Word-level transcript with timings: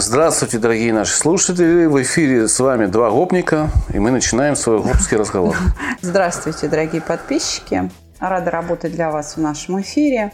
Здравствуйте, 0.00 0.58
дорогие 0.58 0.92
наши 0.92 1.16
слушатели. 1.16 1.86
В 1.86 2.00
эфире 2.02 2.46
с 2.46 2.60
вами 2.60 2.86
два 2.86 3.10
гопника, 3.10 3.68
и 3.92 3.98
мы 3.98 4.12
начинаем 4.12 4.54
свой 4.54 4.80
гопский 4.80 5.16
разговор. 5.16 5.56
Здравствуйте, 6.02 6.68
дорогие 6.68 7.02
подписчики. 7.02 7.90
Рада 8.20 8.52
работать 8.52 8.92
для 8.92 9.10
вас 9.10 9.36
в 9.36 9.40
нашем 9.40 9.80
эфире. 9.80 10.30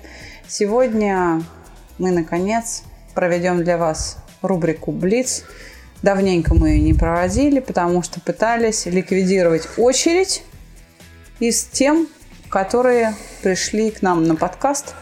Сегодня 0.46 1.40
мы, 1.96 2.10
наконец, 2.10 2.82
проведем 3.14 3.64
для 3.64 3.78
вас 3.78 4.18
рубрику 4.42 4.92
«Блиц». 4.92 5.44
Давненько 6.02 6.54
мы 6.54 6.68
ее 6.68 6.80
не 6.82 6.92
проводили, 6.92 7.60
потому 7.60 8.02
что 8.02 8.20
пытались 8.20 8.84
ликвидировать 8.84 9.66
очередь 9.78 10.42
из 11.40 11.64
тем, 11.64 12.06
которые 12.50 13.14
пришли 13.42 13.90
к 13.90 14.02
нам 14.02 14.24
на 14.24 14.36
подкаст 14.36 14.94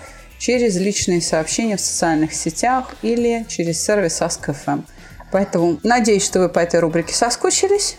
через 0.42 0.76
личные 0.76 1.22
сообщения 1.22 1.76
в 1.76 1.80
социальных 1.80 2.34
сетях 2.34 2.86
или 3.02 3.46
через 3.48 3.80
сервис 3.80 4.20
Ask.fm. 4.20 4.82
Поэтому 5.30 5.78
надеюсь, 5.84 6.24
что 6.24 6.40
вы 6.40 6.48
по 6.48 6.58
этой 6.58 6.80
рубрике 6.80 7.14
соскучились. 7.14 7.96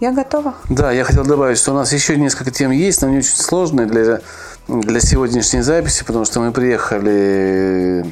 Я 0.00 0.12
готова. 0.12 0.54
Да, 0.70 0.92
я 0.92 1.04
хотел 1.04 1.26
добавить, 1.26 1.58
что 1.58 1.72
у 1.72 1.74
нас 1.74 1.92
еще 1.92 2.16
несколько 2.16 2.50
тем 2.50 2.70
есть, 2.70 3.02
но 3.02 3.08
они 3.08 3.18
очень 3.18 3.36
сложные 3.36 3.86
для, 3.86 4.20
для 4.66 5.00
сегодняшней 5.00 5.60
записи, 5.60 6.04
потому 6.06 6.24
что 6.24 6.40
мы 6.40 6.52
приехали 6.52 8.06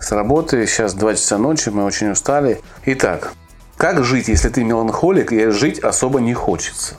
с 0.00 0.10
работы, 0.10 0.66
сейчас 0.66 0.94
2 0.94 1.14
часа 1.16 1.36
ночи, 1.36 1.68
мы 1.68 1.84
очень 1.84 2.10
устали. 2.10 2.62
Итак, 2.86 3.34
как 3.76 4.02
жить, 4.02 4.28
если 4.28 4.48
ты 4.48 4.64
меланхолик 4.64 5.30
и 5.32 5.48
жить 5.48 5.78
особо 5.78 6.20
не 6.20 6.32
хочется? 6.32 6.94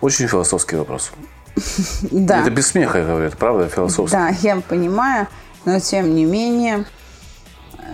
Очень 0.00 0.28
философский 0.28 0.76
вопрос. 0.76 1.10
Да. 2.10 2.42
Это 2.42 2.50
без 2.50 2.68
смеха, 2.68 3.04
говорят, 3.04 3.36
правда, 3.36 3.68
философский? 3.68 4.16
Да, 4.16 4.28
я 4.42 4.60
понимаю, 4.60 5.26
но 5.64 5.80
тем 5.80 6.14
не 6.14 6.24
менее, 6.24 6.84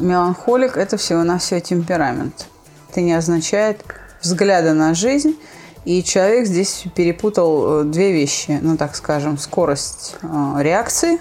меланхолик– 0.00 0.76
это 0.76 0.96
всего-навсего 0.96 1.60
темперамент. 1.60 2.46
Это 2.90 3.00
не 3.00 3.12
означает 3.12 3.84
взгляда 4.20 4.74
на 4.74 4.94
жизнь, 4.94 5.36
и 5.84 6.02
человек 6.02 6.46
здесь 6.46 6.84
перепутал 6.94 7.82
э, 7.82 7.84
две 7.84 8.12
вещи, 8.12 8.58
ну, 8.62 8.76
так 8.76 8.94
скажем, 8.94 9.38
скорость 9.38 10.16
э, 10.22 10.54
реакции 10.58 11.18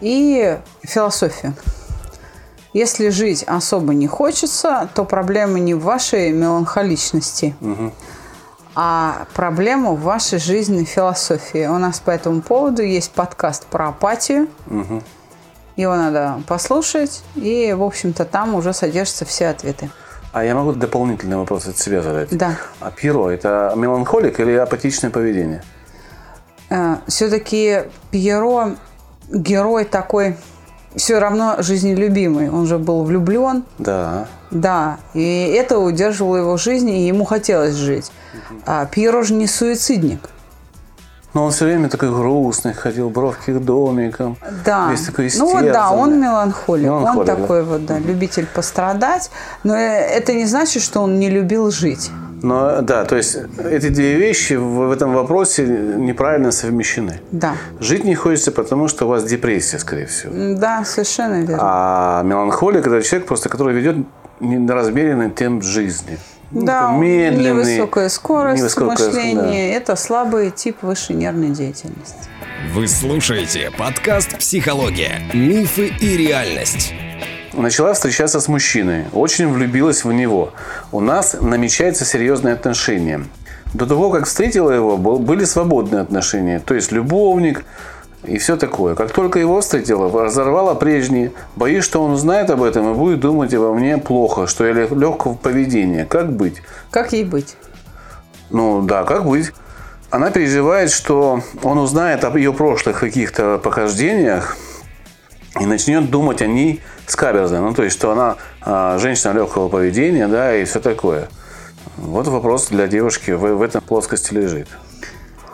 и 0.00 0.58
философию. 0.82 1.54
Если 2.72 3.10
жить 3.10 3.44
особо 3.46 3.92
не 3.92 4.06
хочется, 4.06 4.88
то 4.94 5.04
проблема 5.04 5.58
не 5.58 5.74
в 5.74 5.82
вашей 5.82 6.32
меланхоличности, 6.32 7.54
а 8.74 9.26
проблема 9.34 9.92
в 9.92 10.02
вашей 10.02 10.38
жизненной 10.38 10.84
философии. 10.84 11.66
У 11.66 11.78
нас 11.78 12.00
по 12.00 12.10
этому 12.10 12.40
поводу 12.40 12.82
есть 12.82 13.12
подкаст 13.12 13.66
про 13.66 13.88
апатию. 13.88 14.48
Его 15.76 15.96
надо 15.96 16.42
послушать, 16.46 17.22
и, 17.34 17.72
в 17.72 17.82
общем-то, 17.82 18.26
там 18.26 18.54
уже 18.54 18.74
содержатся 18.74 19.24
все 19.24 19.48
ответы. 19.48 19.90
А 20.32 20.44
я 20.44 20.54
могу 20.54 20.72
дополнительный 20.72 21.36
вопрос 21.36 21.66
от 21.66 21.78
себя 21.78 22.02
задать? 22.02 22.28
Да. 22.30 22.56
А 22.80 22.90
Пьеро– 22.90 23.28
это 23.30 23.72
меланхолик 23.76 24.40
или 24.40 24.52
апатичное 24.52 25.10
поведение? 25.10 25.62
Все-таки 27.06 27.66
Э, 27.66 27.88
Пьеро 28.10 28.76
герой 29.28 29.84
такой 29.84 30.36
все 30.96 31.18
равно 31.18 31.56
жизнелюбимый. 31.58 32.50
Он 32.50 32.66
же 32.66 32.78
был 32.78 33.02
влюблен. 33.04 33.64
Да. 33.78 34.26
Да, 34.50 34.98
и 35.14 35.54
это 35.56 35.78
удерживало 35.78 36.36
его 36.36 36.56
жизнь, 36.58 36.90
и 36.90 37.06
ему 37.06 37.24
хотелось 37.24 37.74
жить. 37.74 38.12
А 38.66 38.84
Пьеро 38.84 39.22
же 39.22 39.34
не 39.34 39.46
суицидник. 39.46 40.28
Но 41.34 41.46
он 41.46 41.50
все 41.50 41.64
время 41.64 41.88
такой 41.88 42.10
грустный, 42.10 42.74
ходил 42.74 43.08
бровки 43.08 43.52
к 43.52 43.58
домикам. 43.58 44.36
Да. 44.66 44.90
Весь 44.90 45.06
такой 45.06 45.30
ну 45.38 45.50
вот 45.50 45.64
да, 45.64 45.90
он 45.90 46.20
меланхолик. 46.20 46.84
Меланхолик, 46.84 47.18
он 47.18 47.24
да. 47.24 47.36
такой 47.36 47.62
вот, 47.64 47.86
да, 47.86 47.98
любитель 47.98 48.46
пострадать. 48.46 49.30
Но 49.64 49.74
это 49.74 50.34
не 50.34 50.44
значит, 50.44 50.82
что 50.82 51.00
он 51.00 51.18
не 51.18 51.30
любил 51.30 51.70
жить. 51.70 52.10
Но 52.42 52.82
да, 52.82 53.04
то 53.04 53.16
есть 53.16 53.38
эти 53.64 53.88
две 53.88 54.16
вещи 54.16 54.54
в, 54.54 54.88
в 54.88 54.90
этом 54.90 55.14
вопросе 55.14 55.64
неправильно 55.64 56.50
совмещены. 56.50 57.20
Да. 57.30 57.54
Жить 57.80 58.04
не 58.04 58.14
хочется, 58.14 58.52
потому 58.52 58.88
что 58.88 59.06
у 59.06 59.08
вас 59.08 59.24
депрессия, 59.24 59.78
скорее 59.78 60.06
всего. 60.06 60.32
Да, 60.58 60.84
совершенно 60.84 61.40
верно. 61.40 61.58
А 61.60 62.22
меланхолик– 62.24 62.86
это 62.86 63.02
человек, 63.02 63.28
просто 63.28 63.48
который 63.48 63.74
ведет 63.74 63.96
неразмеренный 64.40 65.30
темп 65.30 65.62
жизни. 65.62 66.18
Ну, 66.50 66.66
да, 66.66 66.92
медленный, 66.92 67.76
невысокая 67.76 68.10
скорость 68.10 68.60
невысокая, 68.60 68.88
мышления– 68.88 69.72
это 69.74 69.96
слабый 69.96 70.50
тип 70.50 70.76
высшей 70.82 71.16
нервной 71.16 71.48
деятельности. 71.48 72.28
Вы 72.74 72.88
слушаете 72.88 73.70
подкаст 73.78 74.36
«Психология, 74.38 75.22
мифы 75.32 75.86
и 75.98 76.16
реальность». 76.16 76.92
Начала 77.52 77.94
встречаться 77.94 78.40
с 78.40 78.48
мужчиной, 78.48 79.04
очень 79.12 79.48
влюбилась 79.52 80.04
в 80.04 80.12
него. 80.12 80.52
У 80.90 81.00
нас 81.00 81.36
намечаются 81.40 82.04
серьезные 82.04 82.54
отношения. 82.54 83.24
До 83.74 83.86
того, 83.86 84.10
как 84.10 84.26
встретила 84.26 84.70
его, 84.70 84.96
был- 84.96 85.18
были 85.18 85.44
свободные 85.44 86.02
отношения, 86.02 86.60
то 86.60 86.74
есть 86.74 86.92
любовник 86.92 87.64
и 88.24 88.38
все 88.38 88.56
такое. 88.56 88.94
Как 88.94 89.10
только 89.12 89.38
его 89.38 89.60
встретила, 89.60 90.10
разорвала 90.24 90.74
прежние. 90.74 91.32
Боюсь, 91.56 91.84
что 91.84 92.02
он 92.02 92.12
узнает 92.12 92.50
об 92.50 92.62
этом 92.62 92.92
и 92.92 92.94
будет 92.94 93.20
думать 93.20 93.52
обо 93.54 93.74
мне 93.74 93.98
плохо, 93.98 94.46
что 94.46 94.64
я 94.66 94.72
легкого 94.72 95.34
поведения. 95.34 96.04
Как 96.04 96.32
быть? 96.32 96.62
Как 96.90 97.12
ей 97.12 97.24
быть? 97.24 97.56
Ну 98.50 98.82
да, 98.82 99.04
как 99.04 99.26
быть? 99.26 99.52
Она 100.10 100.30
переживает, 100.30 100.90
что 100.90 101.40
он 101.62 101.78
узнает 101.78 102.22
об 102.24 102.36
ее 102.36 102.52
прошлых 102.52 103.00
каких-то 103.00 103.58
похождениях 103.58 104.58
и 105.58 105.64
начнет 105.64 106.10
думать 106.10 106.42
о 106.42 106.46
ней 106.46 106.82
скаберзно. 107.06 107.60
Ну, 107.60 107.74
то 107.74 107.82
есть, 107.82 107.96
что 107.96 108.10
она 108.12 108.36
а, 108.60 108.98
женщина 108.98 109.32
легкого 109.32 109.68
поведения, 109.68 110.28
да, 110.28 110.56
и 110.56 110.64
все 110.64 110.80
такое. 110.80 111.28
Вот 111.96 112.26
вопрос 112.26 112.68
для 112.68 112.86
девушки 112.86 113.32
в, 113.32 113.40
в 113.40 113.62
этом 113.62 113.82
плоскости 113.82 114.32
лежит. 114.32 114.68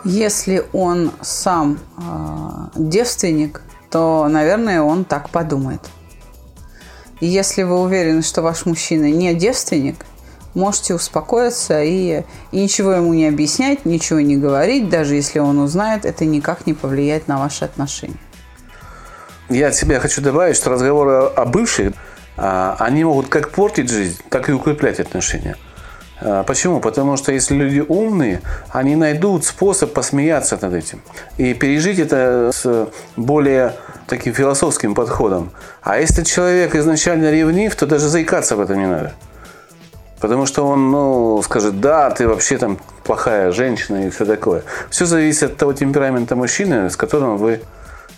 Если 0.05 0.63
он 0.71 1.11
сам 1.21 1.77
э, 1.97 2.01
девственник, 2.77 3.61
то, 3.89 4.27
наверное, 4.29 4.81
он 4.81 5.03
так 5.03 5.29
подумает. 5.29 5.81
Если 7.19 7.63
вы 7.63 7.81
уверены, 7.81 8.21
что 8.21 8.41
ваш 8.41 8.65
мужчина 8.65 9.11
не 9.11 9.33
девственник, 9.33 10.05
можете 10.53 10.95
успокоиться 10.95 11.83
и, 11.83 12.23
и 12.51 12.61
ничего 12.61 12.93
ему 12.93 13.13
не 13.13 13.27
объяснять, 13.27 13.85
ничего 13.85 14.21
не 14.21 14.37
говорить, 14.37 14.89
даже 14.89 15.15
если 15.15 15.39
он 15.39 15.59
узнает, 15.59 16.05
это 16.05 16.23
никак 16.23 16.65
не 16.65 16.73
повлияет 16.73 17.27
на 17.27 17.37
ваши 17.37 17.65
отношения. 17.65 18.17
Я 19.49 19.69
от 19.69 19.75
себя 19.75 19.99
хочу 19.99 20.21
добавить, 20.21 20.55
что 20.55 20.69
разговоры 20.69 21.31
о 21.35 21.45
бывших, 21.45 21.93
а, 22.37 22.75
они 22.79 23.03
могут 23.03 23.29
как 23.29 23.49
портить 23.49 23.89
жизнь, 23.89 24.21
так 24.29 24.47
и 24.47 24.53
укреплять 24.53 24.99
отношения. 24.99 25.57
А, 26.21 26.43
Почему? 26.43 26.79
Потому 26.79 27.17
что 27.17 27.31
если 27.31 27.55
люди 27.55 27.83
умные, 27.87 28.41
они 28.69 28.95
найдут 28.95 29.45
способ 29.45 29.91
посмеяться 29.91 30.59
над 30.61 30.73
этим 30.73 31.01
и 31.37 31.55
пережить 31.55 31.97
это 31.97 32.51
с 32.53 32.89
более 33.15 33.73
таким 34.07 34.33
философским 34.33 34.93
подходом. 34.93 35.51
А 35.81 35.99
если 35.99 36.23
человек 36.23 36.75
изначально 36.75 37.31
ревнив, 37.31 37.75
то 37.75 37.87
даже 37.87 38.07
заикаться 38.07 38.53
об 38.53 38.59
этом 38.59 38.77
не 38.77 38.87
надо. 38.87 39.13
Потому 40.19 40.45
что 40.45 40.67
он, 40.67 40.91
ну, 40.91 41.41
скажет, 41.43 41.79
да, 41.79 42.11
ты 42.11 42.27
вообще 42.27 42.57
там 42.57 42.77
плохая 43.03 43.51
женщина 43.51 44.05
и 44.05 44.09
все 44.09 44.25
такое. 44.25 44.63
Все 44.89 45.05
зависит 45.05 45.51
от 45.51 45.57
того 45.57 45.73
темперамента 45.73 46.35
мужчины, 46.35 46.89
с 46.89 46.97
которым 46.97 47.37
вы 47.37 47.61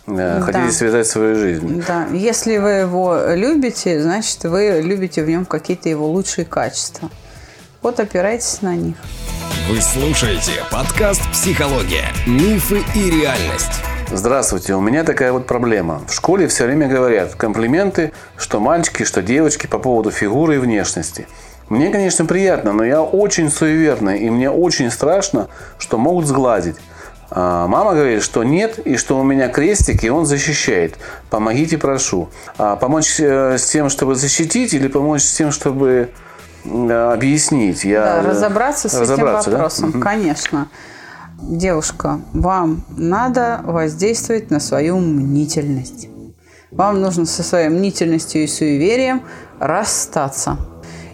э, 0.07 0.41
хотите 0.41 0.71
связать 0.71 1.07
свою 1.07 1.35
жизнь. 1.35 1.83
Да, 1.87 2.07
если 2.11 2.57
вы 2.57 2.69
его 2.69 3.17
любите, 3.33 4.01
значит, 4.01 4.43
вы 4.43 4.81
любите 4.83 5.23
в 5.23 5.29
нем 5.29 5.45
какие-то 5.45 5.89
его 5.89 6.07
лучшие 6.07 6.45
качества. 6.45 7.09
Вот 7.81 7.99
опирайтесь 7.99 8.61
на 8.61 8.75
них. 8.75 8.95
Вы 9.69 9.81
слушаете 9.81 10.63
подкаст 10.71 11.21
«Психология, 11.31 12.05
мифы 12.27 12.83
и 12.95 13.09
реальность». 13.09 13.81
Здравствуйте, 14.13 14.75
у 14.75 14.81
меня 14.81 15.03
такая 15.05 15.31
вот 15.31 15.47
проблема. 15.47 16.01
В 16.07 16.13
школе 16.13 16.47
все 16.47 16.65
время 16.65 16.89
говорят 16.89 17.35
комплименты, 17.35 18.11
что 18.37 18.59
мальчики, 18.59 19.03
что 19.03 19.21
девочки 19.21 19.67
по 19.67 19.79
поводу 19.79 20.11
фигуры 20.11 20.55
и 20.55 20.57
внешности. 20.57 21.27
Мне, 21.69 21.89
конечно, 21.89 22.25
приятно, 22.25 22.73
но 22.73 22.83
я 22.83 23.01
очень 23.01 23.49
суеверный, 23.49 24.19
и 24.19 24.29
мне 24.29 24.51
очень 24.51 24.91
страшно, 24.91 25.47
что 25.77 25.97
могут 25.97 26.25
сгладить. 26.25 26.75
А, 27.33 27.65
Мама 27.67 27.93
говорит, 27.93 28.21
что 28.23 28.43
нет, 28.43 28.79
и 28.79 28.97
что 28.97 29.17
у 29.17 29.23
меня 29.23 29.47
крестик, 29.47 30.03
и 30.03 30.09
он 30.09 30.25
защищает. 30.25 30.95
Помогите, 31.29 31.77
прошу. 31.77 32.29
А 32.57 32.75
помочь 32.75 33.19
э, 33.19 33.57
с 33.57 33.65
тем, 33.69 33.89
чтобы 33.89 34.15
защитить, 34.15 34.73
или 34.73 34.87
помочь 34.89 35.21
с 35.21 35.33
тем, 35.33 35.51
чтобы 35.53 36.09
э, 36.65 37.11
объяснить. 37.13 37.85
Я, 37.85 38.21
Да, 38.21 38.29
разобраться 38.29 38.89
с 38.89 38.99
разобраться, 38.99 39.49
этим 39.49 39.51
да? 39.51 39.57
вопросом, 39.57 39.89
Мгм. 39.89 40.01
конечно. 40.01 40.67
Девушка, 41.41 42.19
вам 42.33 42.83
надо 42.97 43.61
воздействовать 43.63 44.51
на 44.51 44.59
свою 44.59 44.97
мнительность. 44.99 46.09
Вам 46.69 47.01
нужно 47.01 47.25
со 47.25 47.43
своей 47.43 47.69
мнительностью 47.69 48.43
и 48.43 48.47
суеверием 48.47 49.23
расстаться. 49.59 50.57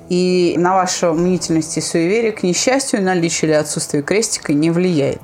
И 0.09 0.55
на 0.57 0.73
вашу 0.75 1.13
мнительность 1.13 1.77
и 1.77 1.81
суеверие, 1.81 2.31
к 2.31 2.41
несчастью, 2.43 3.03
наличие 3.03 3.49
или 3.51 3.55
отсутствие 3.57 4.01
крестика 4.03 4.53
не 4.53 4.71
влияет. 4.71 5.21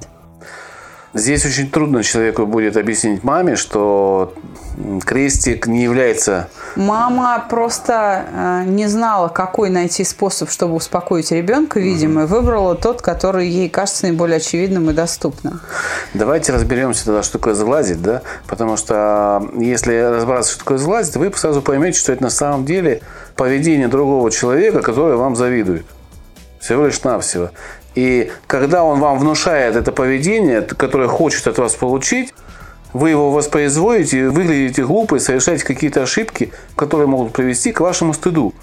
Здесь 1.13 1.45
очень 1.45 1.69
трудно 1.69 2.03
человеку 2.03 2.45
будет 2.45 2.75
объяснить 2.75 3.23
маме, 3.23 3.55
что 3.55 4.33
крестик 5.05 5.67
не 5.67 5.83
является 5.83 6.49
Мама 6.75 7.45
просто 7.49 8.25
э, 8.31 8.63
не 8.65 8.87
знала, 8.87 9.27
какой 9.27 9.69
найти 9.69 10.03
способ, 10.03 10.49
чтобы 10.49 10.73
успокоить 10.73 11.31
ребенка, 11.31 11.79
видимо, 11.79 12.23
и 12.23 12.25
выбрала 12.25 12.75
тот, 12.75 13.01
который 13.01 13.47
ей 13.47 13.69
кажется 13.69 14.07
наиболее 14.07 14.37
очевидным 14.37 14.89
и 14.89 14.93
доступным. 14.93 15.61
Давайте 16.13 16.51
разберемся 16.51 17.05
тогда, 17.05 17.21
что 17.21 17.37
такое 17.37 17.53
сглазить, 17.53 18.01
да? 18.01 18.23
Потому 18.47 18.77
что 18.77 19.47
э, 19.55 19.63
если 19.63 19.95
разобраться, 19.99 20.53
что 20.53 20.59
такое 20.59 20.77
сглазить, 20.79 21.15
вы 21.15 21.31
сразу 21.35 21.61
поймете, 21.61 21.99
что 21.99 22.11
это 22.11 22.23
на 22.23 22.31
самом 22.31 22.65
деле 22.65 23.01
поведение 23.35 23.87
другого 23.87 24.31
человека, 24.31 24.81
который 24.81 25.15
вам 25.15 25.35
завидует. 25.35 25.85
Всего 26.59 26.85
лишь 26.85 27.03
навсего. 27.03 27.51
И 27.95 28.31
когда 28.47 28.83
он 28.83 28.99
вам 28.99 29.19
внушает 29.19 29.75
это 29.75 29.91
поведение, 29.91 30.61
которое 30.61 31.07
хочет 31.07 31.47
от 31.47 31.57
вас 31.57 31.73
получить, 31.75 32.33
вы 32.93 33.09
его 33.09 33.31
воспроизводите, 33.31 34.29
выглядите 34.29 34.85
глупо 34.85 35.15
и 35.15 35.19
совершаете 35.19 35.65
какие-то 35.65 36.03
ошибки, 36.03 36.51
которые 36.75 37.07
могут 37.07 37.33
привести 37.33 37.71
к 37.71 37.79
вашему 37.79 38.13
стыду. 38.13 38.53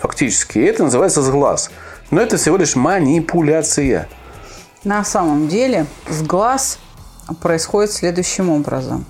Фактически. 0.00 0.58
И 0.58 0.62
это 0.62 0.84
называется 0.84 1.22
сглаз. 1.22 1.70
Но 2.10 2.20
это 2.20 2.36
всего 2.36 2.56
лишь 2.56 2.76
манипуляция. 2.76 4.08
На 4.84 5.04
самом 5.04 5.48
деле 5.48 5.86
с 6.08 6.22
глаз 6.22 6.78
происходит 7.40 7.92
следующим 7.92 8.50
образом. 8.50 9.04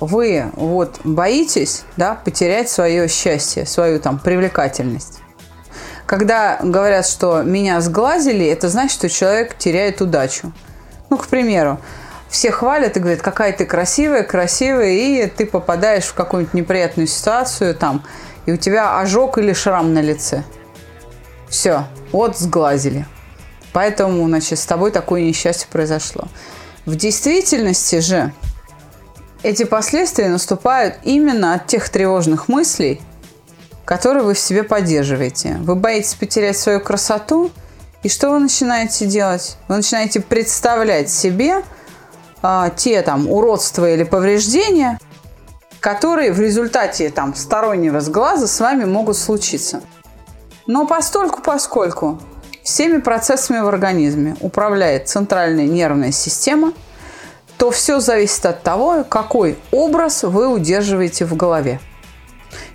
Вы 0.00 0.46
вот 0.56 1.00
боитесь 1.04 1.84
да, 1.96 2.14
потерять 2.14 2.68
свое 2.68 3.08
счастье, 3.08 3.66
свою 3.66 4.00
там 4.00 4.18
привлекательность. 4.18 5.21
Когда 6.06 6.58
говорят, 6.62 7.06
что 7.06 7.42
меня 7.42 7.80
сглазили, 7.80 8.46
это 8.46 8.68
значит, 8.68 8.98
что 8.98 9.08
человек 9.08 9.56
теряет 9.56 10.00
удачу. 10.00 10.52
Ну, 11.10 11.16
к 11.16 11.26
примеру, 11.26 11.78
все 12.28 12.50
хвалят 12.50 12.96
и 12.96 13.00
говорят, 13.00 13.20
какая 13.20 13.52
ты 13.52 13.66
красивая, 13.66 14.22
красивая, 14.22 14.90
и 14.90 15.26
ты 15.26 15.46
попадаешь 15.46 16.04
в 16.04 16.14
какую-нибудь 16.14 16.54
неприятную 16.54 17.06
ситуацию 17.06 17.74
там, 17.74 18.02
и 18.46 18.52
у 18.52 18.56
тебя 18.56 18.98
ожог 18.98 19.38
или 19.38 19.52
шрам 19.52 19.92
на 19.92 20.00
лице. 20.00 20.42
Все, 21.48 21.84
вот 22.10 22.38
сглазили. 22.38 23.06
Поэтому, 23.72 24.26
значит, 24.26 24.58
с 24.58 24.66
тобой 24.66 24.90
такое 24.90 25.22
несчастье 25.22 25.68
произошло. 25.70 26.24
В 26.86 26.96
действительности 26.96 28.00
же 28.00 28.32
эти 29.42 29.64
последствия 29.64 30.28
наступают 30.28 30.96
именно 31.02 31.54
от 31.54 31.66
тех 31.66 31.88
тревожных 31.88 32.48
мыслей, 32.48 33.00
которые 33.84 34.24
вы 34.24 34.34
в 34.34 34.38
себе 34.38 34.62
поддерживаете. 34.62 35.56
Вы 35.60 35.74
боитесь 35.74 36.14
потерять 36.14 36.56
свою 36.56 36.80
красоту, 36.80 37.50
и 38.02 38.08
что 38.08 38.30
вы 38.30 38.40
начинаете 38.40 39.06
делать? 39.06 39.56
Вы 39.68 39.76
начинаете 39.76 40.20
представлять 40.20 41.10
себе 41.10 41.62
а, 42.42 42.70
те 42.70 43.00
там 43.02 43.30
уродства 43.30 43.88
или 43.88 44.02
повреждения, 44.02 44.98
которые 45.78 46.32
в 46.32 46.40
результате 46.40 47.10
там 47.10 47.34
стороннего 47.34 48.00
сглаза 48.00 48.48
с 48.48 48.58
вами 48.58 48.84
могут 48.84 49.16
случиться. 49.16 49.82
Но 50.66 50.86
постольку, 50.86 51.42
поскольку 51.42 52.20
всеми 52.64 52.98
процессами 52.98 53.60
в 53.60 53.68
организме 53.68 54.36
управляет 54.40 55.08
центральная 55.08 55.66
нервная 55.66 56.12
система, 56.12 56.72
то 57.58 57.70
все 57.70 58.00
зависит 58.00 58.44
от 58.46 58.62
того, 58.62 59.04
какой 59.08 59.56
образ 59.70 60.24
вы 60.24 60.48
удерживаете 60.48 61.24
в 61.24 61.36
голове. 61.36 61.80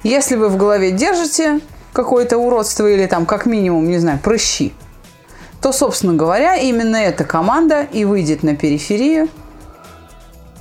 Если 0.07 0.38
вы 0.38 0.48
в 0.48 0.56
голове 0.56 0.92
держите 0.92 1.59
какое-то 1.92 2.38
уродство 2.38 2.88
или 2.88 3.07
там 3.07 3.25
как 3.25 3.45
минимум, 3.45 3.89
не 3.89 3.98
знаю, 3.98 4.19
прыщи, 4.19 4.74
то, 5.59 5.74
собственно 5.74 6.13
говоря, 6.13 6.56
именно 6.56 6.95
эта 6.95 7.25
команда 7.25 7.81
и 7.81 8.06
выйдет 8.06 8.42
на 8.42 8.56
периферию 8.56 9.27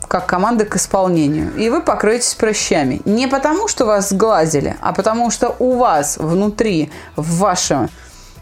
как 0.08 0.26
команда 0.26 0.64
к 0.64 0.74
исполнению. 0.74 1.54
И 1.54 1.70
вы 1.70 1.80
покроетесь 1.80 2.34
прыщами. 2.34 3.00
Не 3.04 3.28
потому, 3.28 3.68
что 3.68 3.86
вас 3.86 4.08
сглазили, 4.08 4.76
а 4.80 4.92
потому, 4.92 5.30
что 5.30 5.54
у 5.60 5.76
вас 5.76 6.16
внутри, 6.16 6.90
в 7.14 7.38
вашем, 7.38 7.88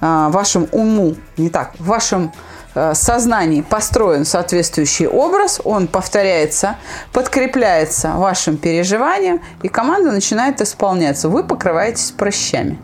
а, 0.00 0.30
вашем 0.30 0.68
уму, 0.72 1.16
не 1.36 1.50
так, 1.50 1.72
в 1.78 1.84
вашем 1.84 2.32
э, 2.32 2.53
сознании 2.94 3.62
построен 3.62 4.24
соответствующий 4.24 5.06
образ, 5.06 5.60
он 5.64 5.86
повторяется, 5.86 6.76
подкрепляется 7.12 8.12
вашим 8.16 8.56
переживанием, 8.56 9.40
и 9.62 9.68
команда 9.68 10.10
начинает 10.10 10.60
исполняться. 10.60 11.28
Вы 11.28 11.44
покрываетесь 11.44 12.10
прыщами. 12.10 12.78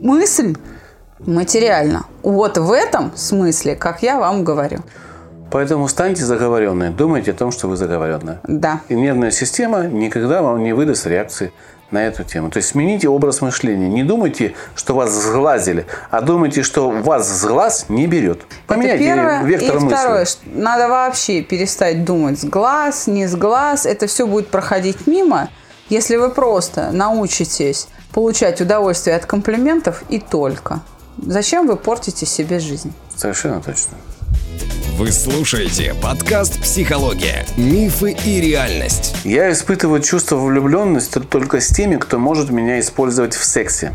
Мысль 0.00 0.54
материальна. 1.20 2.04
Вот 2.22 2.58
в 2.58 2.72
этом 2.72 3.12
смысле, 3.16 3.76
как 3.76 4.02
я 4.02 4.18
вам 4.18 4.44
говорю. 4.44 4.80
Поэтому 5.50 5.86
станьте 5.86 6.24
заговоренные, 6.24 6.90
думайте 6.90 7.30
о 7.30 7.34
том, 7.34 7.52
что 7.52 7.68
вы 7.68 7.76
заговоренные. 7.76 8.40
Да. 8.48 8.80
И 8.88 8.94
нервная 8.94 9.30
система 9.30 9.84
никогда 9.84 10.42
вам 10.42 10.62
не 10.62 10.72
выдаст 10.72 11.06
реакции 11.06 11.52
на 11.94 12.06
эту 12.06 12.24
тему. 12.24 12.50
То 12.50 12.58
есть 12.58 12.70
смените 12.70 13.08
образ 13.08 13.40
мышления. 13.40 13.88
Не 13.88 14.04
думайте, 14.04 14.54
что 14.74 14.94
вас 14.94 15.10
сглазили, 15.10 15.86
а 16.10 16.20
думайте, 16.20 16.62
что 16.62 16.90
вас 16.90 17.26
сглаз 17.26 17.86
не 17.88 18.06
берет. 18.06 18.42
Поменяйте 18.66 19.04
это 19.04 19.14
первое. 19.14 19.42
вектор 19.44 19.76
и 19.76 19.78
мысли. 19.78 19.96
второе, 19.96 20.26
надо 20.44 20.88
вообще 20.88 21.40
перестать 21.42 22.04
думать 22.04 22.40
с 22.40 22.44
глаз, 22.44 23.06
не 23.06 23.26
с 23.26 23.34
глаз. 23.34 23.86
Это 23.86 24.06
все 24.06 24.26
будет 24.26 24.48
проходить 24.48 25.06
мимо, 25.06 25.48
если 25.88 26.16
вы 26.16 26.30
просто 26.30 26.90
научитесь 26.92 27.88
получать 28.12 28.60
удовольствие 28.60 29.16
от 29.16 29.24
комплиментов 29.24 30.02
и 30.08 30.18
только. 30.18 30.80
Зачем 31.16 31.66
вы 31.66 31.76
портите 31.76 32.26
себе 32.26 32.58
жизнь? 32.58 32.92
Совершенно 33.16 33.60
точно. 33.60 33.96
Вы 34.96 35.10
слушаете 35.10 35.92
подкаст 36.00 36.60
«Психология. 36.62 37.44
Мифы 37.56 38.12
и 38.24 38.40
реальность». 38.40 39.16
Я 39.24 39.50
испытываю 39.50 40.00
чувство 40.00 40.36
влюбленности 40.36 41.18
только 41.18 41.60
с 41.60 41.68
теми, 41.68 41.96
кто 41.96 42.18
может 42.18 42.50
меня 42.50 42.78
использовать 42.78 43.34
в 43.34 43.44
сексе. 43.44 43.92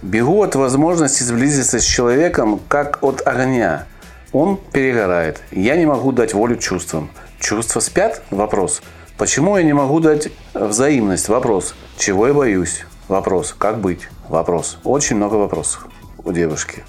Бегу 0.00 0.42
от 0.42 0.54
возможности 0.54 1.24
сблизиться 1.24 1.80
с 1.80 1.84
человеком, 1.84 2.60
как 2.68 3.02
от 3.02 3.26
огня. 3.26 3.86
Он 4.32 4.56
перегорает. 4.72 5.40
Я 5.50 5.76
не 5.76 5.86
могу 5.86 6.12
дать 6.12 6.34
волю 6.34 6.56
чувствам. 6.56 7.10
Чувства 7.40 7.80
спят? 7.80 8.22
Вопрос. 8.30 8.80
Почему 9.18 9.56
я 9.56 9.64
не 9.64 9.72
могу 9.72 9.98
дать 9.98 10.28
взаимность? 10.54 11.28
Вопрос. 11.28 11.74
Чего 11.98 12.28
я 12.28 12.32
боюсь? 12.34 12.84
Вопрос. 13.08 13.54
Как 13.58 13.80
быть? 13.80 14.08
Вопрос. 14.28 14.78
Очень 14.84 15.16
много 15.16 15.34
вопросов 15.34 15.88
у 16.24 16.32
девушки. 16.32 16.84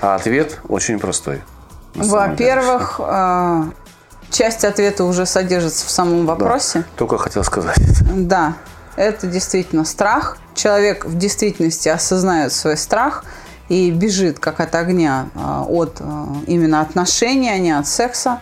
А 0.00 0.14
ответ 0.14 0.60
очень 0.68 0.98
простой. 1.00 1.40
Во-первых, 2.06 3.00
э, 3.02 3.62
часть 4.30 4.64
ответа 4.64 5.04
уже 5.04 5.26
содержится 5.26 5.86
в 5.86 5.90
самом 5.90 6.26
Да. 6.26 6.32
вопросе. 6.34 6.84
Только 6.96 7.18
хотел 7.18 7.44
сказать. 7.44 7.76
Да, 8.14 8.54
это 8.96 9.26
действительно 9.26 9.84
страх. 9.84 10.38
Человек 10.54 11.04
в 11.04 11.16
действительности 11.16 11.88
осознает 11.88 12.52
свой 12.52 12.76
страх 12.76 13.24
и 13.68 13.90
бежит 13.90 14.38
как 14.38 14.60
от 14.60 14.74
огня 14.74 15.28
а, 15.36 15.64
от 15.68 15.98
а, 16.00 16.26
именно 16.46 16.80
отношений, 16.80 17.50
а 17.50 17.58
не 17.58 17.70
от 17.70 17.86
секса, 17.86 18.40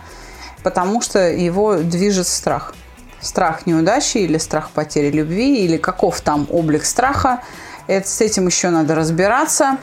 потому 0.63 1.01
что 1.01 1.19
его 1.29 1.75
движет 1.75 2.27
страх. 2.27 2.73
Страх 3.21 3.65
неудачи 3.65 4.17
или 4.19 4.37
страх 4.37 4.69
потери 4.71 5.11
любви, 5.11 5.63
или 5.65 5.77
каков 5.77 6.21
там 6.21 6.47
облик 6.49 6.85
страха. 6.85 7.41
Это, 7.87 8.07
с 8.07 8.21
этим 8.21 8.47
еще 8.47 8.69
надо 8.69 8.95
разбираться. 8.95 9.77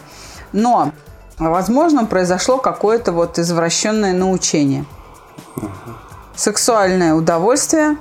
Но, 0.52 0.93
возможно, 1.38 2.07
произошло 2.07 2.59
какое-то 2.59 3.12
вот 3.12 3.38
извращенное 3.38 4.12
научение. 4.12 4.85
Сексуальное 6.37 7.14
удовольствие, 7.14 7.97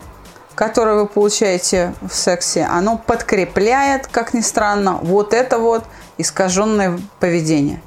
которое 0.55 0.95
вы 0.95 1.07
получаете 1.07 1.93
в 2.01 2.13
сексе, 2.13 2.63
оно 2.63 2.97
подкрепляет, 2.97 4.07
как 4.07 4.33
ни 4.33 4.41
странно, 4.41 4.99
вот 5.01 5.33
это 5.33 5.59
вот 5.59 5.83
искаженное 6.17 6.99
поведение. 7.19 7.81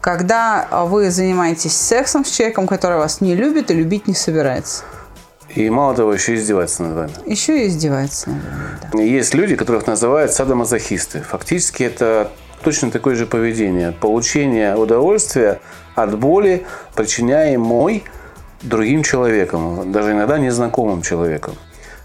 Когда 0.00 0.66
вы 0.70 1.10
занимаетесь 1.10 1.76
сексом 1.76 2.24
с 2.24 2.30
человеком, 2.30 2.66
который 2.66 2.98
вас 2.98 3.20
не 3.20 3.34
любит 3.34 3.70
и 3.70 3.74
любить 3.74 4.06
не 4.06 4.14
собирается. 4.14 4.84
И 5.54 5.68
мало 5.68 5.94
того, 5.94 6.14
еще 6.14 6.36
издевается 6.36 6.84
над 6.84 6.94
вами. 6.94 7.12
Еще 7.26 7.64
и 7.64 7.68
издевается, 7.68 8.30
наверное. 8.30 8.78
да. 8.92 9.02
Есть 9.02 9.34
люди, 9.34 9.56
которых 9.56 9.86
называют 9.86 10.32
садомазохисты. 10.32 11.22
Фактически 11.22 11.82
это 11.82 12.30
точно 12.62 12.90
такое 12.90 13.14
же 13.14 13.26
поведение. 13.26 13.92
Получение 13.92 14.76
удовольствия 14.76 15.60
от 15.94 16.18
боли, 16.18 16.64
причиняемой 16.94 18.04
другим 18.62 19.02
человеком, 19.02 19.92
даже 19.92 20.12
иногда 20.12 20.38
незнакомым 20.38 21.02
человеком. 21.02 21.54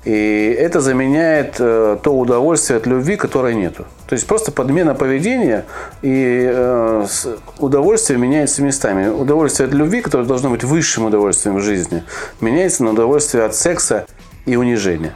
И 0.06 0.56
это 0.60 0.82
заменяет 0.82 1.56
э, 1.58 1.98
то 2.02 2.16
удовольствие 2.16 2.78
от 2.78 2.86
любви, 2.86 3.16
которое 3.16 3.56
нету. 3.56 3.86
То 4.08 4.14
есть 4.14 4.28
просто 4.28 4.52
подмена 4.52 4.94
поведения 4.94 5.66
и 6.04 6.48
э, 6.54 7.06
удовольствие 7.58 8.20
меняется 8.20 8.62
местами. 8.62 9.08
Удовольствие 9.08 9.66
от 9.66 9.74
любви, 9.74 10.02
которое 10.02 10.26
должно 10.26 10.52
быть 10.52 10.64
высшим 10.64 11.06
удовольствием 11.06 11.56
в 11.56 11.62
жизни, 11.62 12.04
меняется 12.40 12.84
на 12.84 12.92
удовольствие 12.92 13.46
от 13.46 13.56
секса 13.56 14.06
и 14.46 14.56
унижения. 14.56 15.16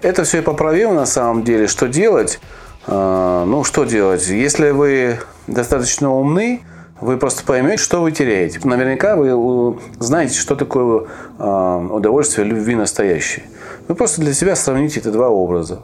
Это 0.00 0.24
все 0.24 0.40
поправимо 0.40 0.94
на 0.94 1.06
самом 1.06 1.44
деле. 1.44 1.66
Что 1.66 1.86
делать? 1.86 2.40
Э, 2.86 3.44
ну, 3.46 3.64
что 3.64 3.84
делать? 3.84 4.26
Если 4.28 4.70
вы 4.70 5.18
достаточно 5.46 6.12
умны, 6.12 6.62
вы 7.00 7.16
просто 7.16 7.44
поймете, 7.44 7.82
что 7.82 8.00
вы 8.00 8.12
теряете. 8.12 8.60
Наверняка 8.62 9.16
вы 9.16 9.78
знаете, 9.98 10.38
что 10.38 10.54
такое 10.54 11.06
э, 11.38 11.88
удовольствие 11.90 12.46
любви 12.46 12.76
настоящей. 12.76 13.42
Вы 13.88 13.94
просто 13.94 14.20
для 14.20 14.32
себя 14.32 14.54
сравните 14.54 15.00
эти 15.00 15.08
два 15.08 15.28
образа. 15.28 15.80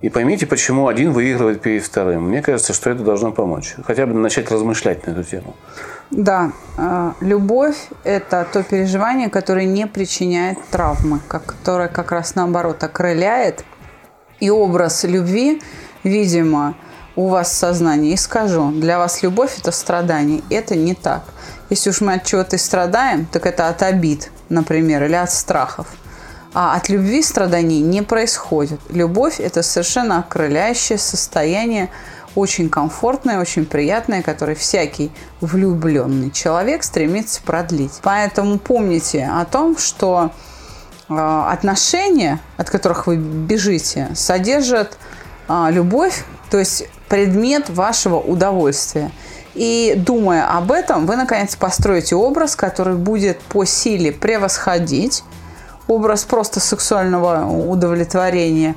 И 0.00 0.10
поймите, 0.10 0.46
почему 0.46 0.88
один 0.88 1.12
выигрывает 1.12 1.62
перед 1.62 1.82
вторым. 1.82 2.28
Мне 2.28 2.42
кажется, 2.42 2.74
что 2.74 2.90
это 2.90 3.02
должно 3.02 3.32
помочь. 3.32 3.74
Хотя 3.84 4.04
бы 4.04 4.12
начать 4.12 4.50
размышлять 4.50 5.06
на 5.06 5.12
эту 5.12 5.24
тему. 5.24 5.54
Да, 6.10 6.52
э, 6.76 7.12
любовь– 7.20 7.88
это 8.04 8.46
то 8.52 8.62
переживание, 8.62 9.30
которое 9.30 9.64
не 9.66 9.86
причиняет 9.86 10.58
травмы, 10.70 11.20
которое 11.28 11.88
как 11.88 12.12
раз 12.12 12.34
наоборот 12.34 12.82
окрыляет. 12.82 13.64
И 14.40 14.50
образ 14.50 15.04
любви, 15.04 15.62
видимо, 16.04 16.74
у 17.16 17.28
вас 17.28 17.50
в 17.50 17.54
сознании. 17.54 18.12
И 18.12 18.16
скажу, 18.16 18.70
для 18.70 18.98
вас 18.98 19.22
любовь– 19.22 19.58
это 19.58 19.72
страдание. 19.72 20.42
Это 20.50 20.76
не 20.76 20.94
так. 20.94 21.24
Если 21.70 21.90
уж 21.90 22.00
мы 22.00 22.14
от 22.14 22.24
чего-то 22.24 22.58
страдаем, 22.58 23.26
так 23.26 23.46
это 23.46 23.68
от 23.68 23.82
обид, 23.82 24.30
например, 24.48 25.04
или 25.04 25.14
от 25.14 25.30
страхов. 25.30 25.86
А 26.52 26.76
от 26.76 26.88
любви 26.88 27.22
страданий 27.22 27.80
не 27.80 28.02
происходит. 28.02 28.80
Любовь– 28.90 29.36
это 29.40 29.62
совершенно 29.62 30.20
окрыляющее 30.20 30.98
состояние, 30.98 31.90
очень 32.34 32.68
комфортное, 32.68 33.40
очень 33.40 33.64
приятное, 33.64 34.22
которое 34.22 34.54
всякий 34.54 35.12
влюбленный 35.40 36.30
человек 36.30 36.82
стремится 36.82 37.40
продлить. 37.42 38.00
Поэтому 38.02 38.58
помните 38.58 39.28
о 39.32 39.44
том, 39.44 39.78
что 39.78 40.32
э, 41.08 41.14
отношения, 41.14 42.40
от 42.56 42.70
которых 42.70 43.06
вы 43.06 43.16
бежите, 43.16 44.10
содержат 44.14 44.98
э, 45.48 45.66
любовь, 45.70 46.24
то 46.50 46.58
есть 46.58 46.88
предмет 47.08 47.70
вашего 47.70 48.16
удовольствия. 48.16 49.10
И 49.54 49.94
думая 49.96 50.48
об 50.50 50.72
этом, 50.72 51.06
вы 51.06 51.16
наконец 51.16 51.54
построите 51.54 52.16
образ, 52.16 52.56
который 52.56 52.96
будет 52.96 53.38
по 53.40 53.64
силе 53.64 54.10
превосходить 54.12 55.22
образ 55.86 56.24
просто 56.24 56.60
сексуального 56.60 57.46
удовлетворения. 57.46 58.74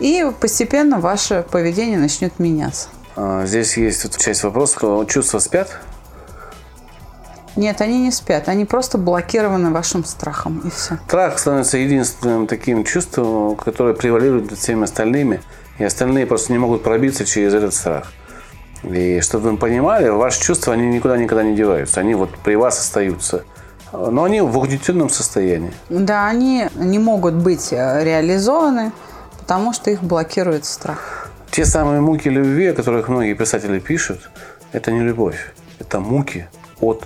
И 0.00 0.26
постепенно 0.40 0.98
ваше 0.98 1.44
поведение 1.48 1.98
начнет 1.98 2.38
меняться. 2.38 2.88
А, 3.16 3.46
здесь 3.46 3.76
есть 3.76 4.04
вот 4.04 4.16
часть 4.16 4.42
вопроса. 4.42 5.06
Чувства 5.08 5.38
спят? 5.38 5.78
Нет, 7.54 7.80
они 7.80 8.00
не 8.00 8.10
спят. 8.10 8.48
Они 8.48 8.64
просто 8.64 8.98
блокированы 8.98 9.70
вашим 9.70 10.04
страхом. 10.04 10.62
И 10.64 10.70
все. 10.70 10.98
Страх 11.06 11.38
становится 11.38 11.78
единственным 11.78 12.46
таким 12.46 12.84
чувством, 12.84 13.56
которое 13.56 13.94
превалирует 13.94 14.50
над 14.50 14.58
всеми 14.58 14.84
остальными– 14.84 15.40
и 15.78 15.84
остальные 15.84 16.26
просто 16.26 16.52
не 16.52 16.58
могут 16.58 16.82
пробиться 16.82 17.24
через 17.24 17.54
этот 17.54 17.74
страх. 17.74 18.12
И 18.82 19.20
чтобы 19.20 19.50
вы 19.50 19.56
понимали, 19.56 20.08
ваши 20.08 20.40
чувства, 20.40 20.74
они 20.74 20.86
никуда 20.86 21.16
никогда 21.16 21.42
не 21.42 21.56
деваются. 21.56 22.00
Они 22.00 22.14
вот 22.14 22.30
при 22.44 22.54
вас 22.54 22.78
остаются. 22.78 23.44
Но 23.92 24.24
они 24.24 24.40
в 24.40 24.56
угнетенном 24.56 25.08
состоянии. 25.08 25.72
Да, 25.88 26.26
они 26.26 26.68
не 26.74 26.98
могут 26.98 27.34
быть 27.34 27.72
э, 27.72 28.04
реализованы, 28.04 28.92
потому 29.38 29.72
что 29.72 29.90
их 29.90 30.02
блокирует 30.02 30.64
страх. 30.66 31.30
Те 31.50 31.64
самые 31.64 32.00
муки 32.00 32.28
любви, 32.28 32.66
о 32.66 32.74
которых 32.74 33.08
многие 33.08 33.32
писатели 33.34 33.78
пишут, 33.78 34.30
это 34.72 34.92
не 34.92 35.00
любовь. 35.00 35.54
Это 35.78 36.00
муки 36.00 36.46
от 36.80 37.04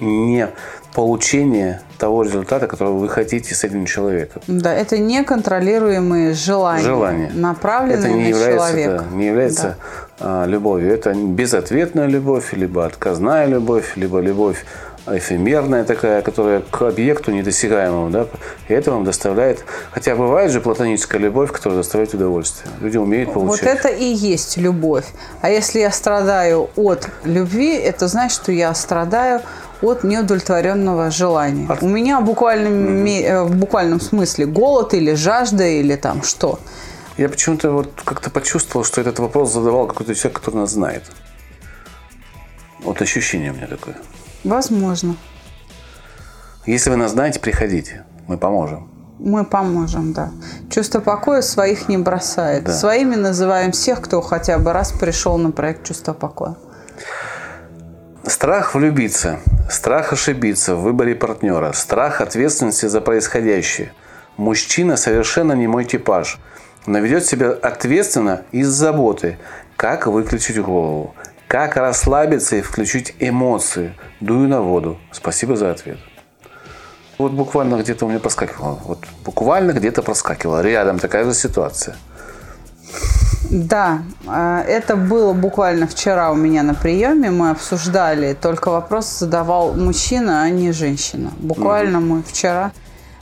не 0.00 0.48
получения 0.94 1.82
того 1.98 2.22
результата, 2.22 2.66
которого 2.66 2.98
вы 2.98 3.08
хотите 3.08 3.54
с 3.54 3.64
этим 3.64 3.86
человеком. 3.86 4.42
Да, 4.46 4.72
это 4.72 4.98
неконтролируемые 4.98 6.34
желания, 6.34 6.82
желания. 6.82 7.30
направленные 7.34 7.98
это 7.98 8.08
не 8.08 8.22
на 8.22 8.28
является, 8.28 8.68
человека. 8.68 9.04
Это 9.06 9.14
не 9.14 9.26
является 9.26 9.76
да. 10.18 10.46
любовью. 10.46 10.92
Это 10.92 11.14
безответная 11.14 12.06
любовь, 12.06 12.52
либо 12.52 12.84
отказная 12.84 13.46
любовь, 13.46 13.92
либо 13.96 14.20
любовь 14.20 14.64
эфемерная 15.06 15.84
такая, 15.84 16.22
которая 16.22 16.62
к 16.62 16.82
объекту 16.82 17.30
недосягаемому, 17.30 18.10
да, 18.10 18.26
и 18.68 18.74
это 18.74 18.90
вам 18.90 19.04
доставляет, 19.04 19.64
хотя 19.92 20.16
бывает 20.16 20.50
же 20.50 20.60
платоническая 20.60 21.20
любовь, 21.20 21.52
которая 21.52 21.78
доставляет 21.78 22.14
удовольствие. 22.14 22.72
Люди 22.80 22.96
умеют 22.96 23.32
получать. 23.32 23.62
Вот 23.62 23.72
это 23.72 23.88
и 23.88 24.04
есть 24.04 24.56
любовь. 24.56 25.06
А 25.42 25.50
если 25.50 25.80
я 25.80 25.92
страдаю 25.92 26.70
от 26.76 27.08
любви, 27.24 27.74
это 27.76 28.08
значит, 28.08 28.42
что 28.42 28.52
я 28.52 28.74
страдаю 28.74 29.42
от 29.82 30.04
неудовлетворенного 30.04 31.10
желания. 31.10 31.66
От... 31.68 31.82
У 31.82 31.88
меня 31.88 32.20
буквально, 32.20 32.68
mm-hmm. 32.68 33.44
в 33.44 33.56
буквальном 33.56 34.00
смысле 34.00 34.46
голод 34.46 34.94
или 34.94 35.14
жажда 35.14 35.64
или 35.64 35.96
там 35.96 36.22
что. 36.22 36.58
Я 37.16 37.28
почему-то 37.28 37.70
вот 37.70 38.02
как-то 38.04 38.30
почувствовал, 38.30 38.84
что 38.84 39.00
этот 39.00 39.18
вопрос 39.18 39.52
задавал 39.52 39.86
какой-то 39.86 40.14
человек, 40.14 40.38
который 40.38 40.56
нас 40.56 40.72
знает. 40.72 41.04
Вот 42.82 43.00
ощущение 43.00 43.52
у 43.52 43.54
меня 43.54 43.66
такое. 43.66 43.96
Возможно. 44.44 45.16
Если 46.66 46.90
вы 46.90 46.96
нас 46.96 47.12
знаете, 47.12 47.40
приходите. 47.40 48.04
Мы 48.28 48.38
поможем. 48.38 48.90
Мы 49.18 49.44
поможем, 49.44 50.12
да. 50.12 50.30
Чувство 50.68 51.00
покоя 51.00 51.40
своих 51.40 51.88
не 51.88 51.96
бросает. 51.96 52.64
Да. 52.64 52.72
Своими 52.74 53.14
называем 53.14 53.72
всех, 53.72 54.02
кто 54.02 54.20
хотя 54.20 54.58
бы 54.58 54.72
раз 54.72 54.92
пришел 54.92 55.38
на 55.38 55.52
проект 55.52 55.84
«Чувство 55.84 56.12
покоя». 56.12 56.56
Страх 58.28 58.74
влюбиться, 58.74 59.38
страх 59.70 60.12
ошибиться 60.12 60.74
в 60.74 60.82
выборе 60.82 61.14
партнера, 61.14 61.72
страх 61.72 62.20
ответственности 62.20 62.86
за 62.86 63.00
происходящее. 63.00 63.92
Мужчина 64.36 64.96
совершенно 64.96 65.52
не 65.52 65.68
мой 65.68 65.84
типаж, 65.84 66.40
но 66.86 66.98
ведет 66.98 67.24
себя 67.24 67.50
ответственно 67.52 68.42
из 68.50 68.66
заботы. 68.66 69.38
Как 69.76 70.08
выключить 70.08 70.60
голову? 70.60 71.14
Как 71.46 71.76
расслабиться 71.76 72.56
и 72.56 72.62
включить 72.62 73.14
эмоции? 73.20 73.94
Дую 74.18 74.48
на 74.48 74.60
воду. 74.60 74.98
Спасибо 75.12 75.54
за 75.54 75.70
ответ. 75.70 75.98
Вот 77.18 77.30
буквально 77.30 77.76
где-то 77.76 78.06
у 78.06 78.08
меня 78.08 78.18
проскакивало. 78.18 78.80
Вот 78.86 79.04
буквально 79.24 79.70
где-то 79.70 80.02
проскакивало. 80.02 80.62
Рядом 80.62 80.98
такая 80.98 81.24
же 81.24 81.32
ситуация. 81.32 81.94
Да, 83.50 84.02
а, 84.26 84.62
это 84.62 84.96
было 84.96 85.32
буквально 85.32 85.86
вчера 85.86 86.32
у 86.32 86.34
меня 86.34 86.62
на 86.62 86.74
приеме. 86.74 87.30
Мы 87.30 87.50
обсуждали, 87.50 88.34
только 88.34 88.70
вопрос 88.70 89.18
задавал 89.18 89.74
мужчина, 89.74 90.42
а 90.42 90.50
не 90.50 90.72
женщина. 90.72 91.30
Буквально 91.38 92.00
мы 92.00 92.22
вчера 92.22 92.72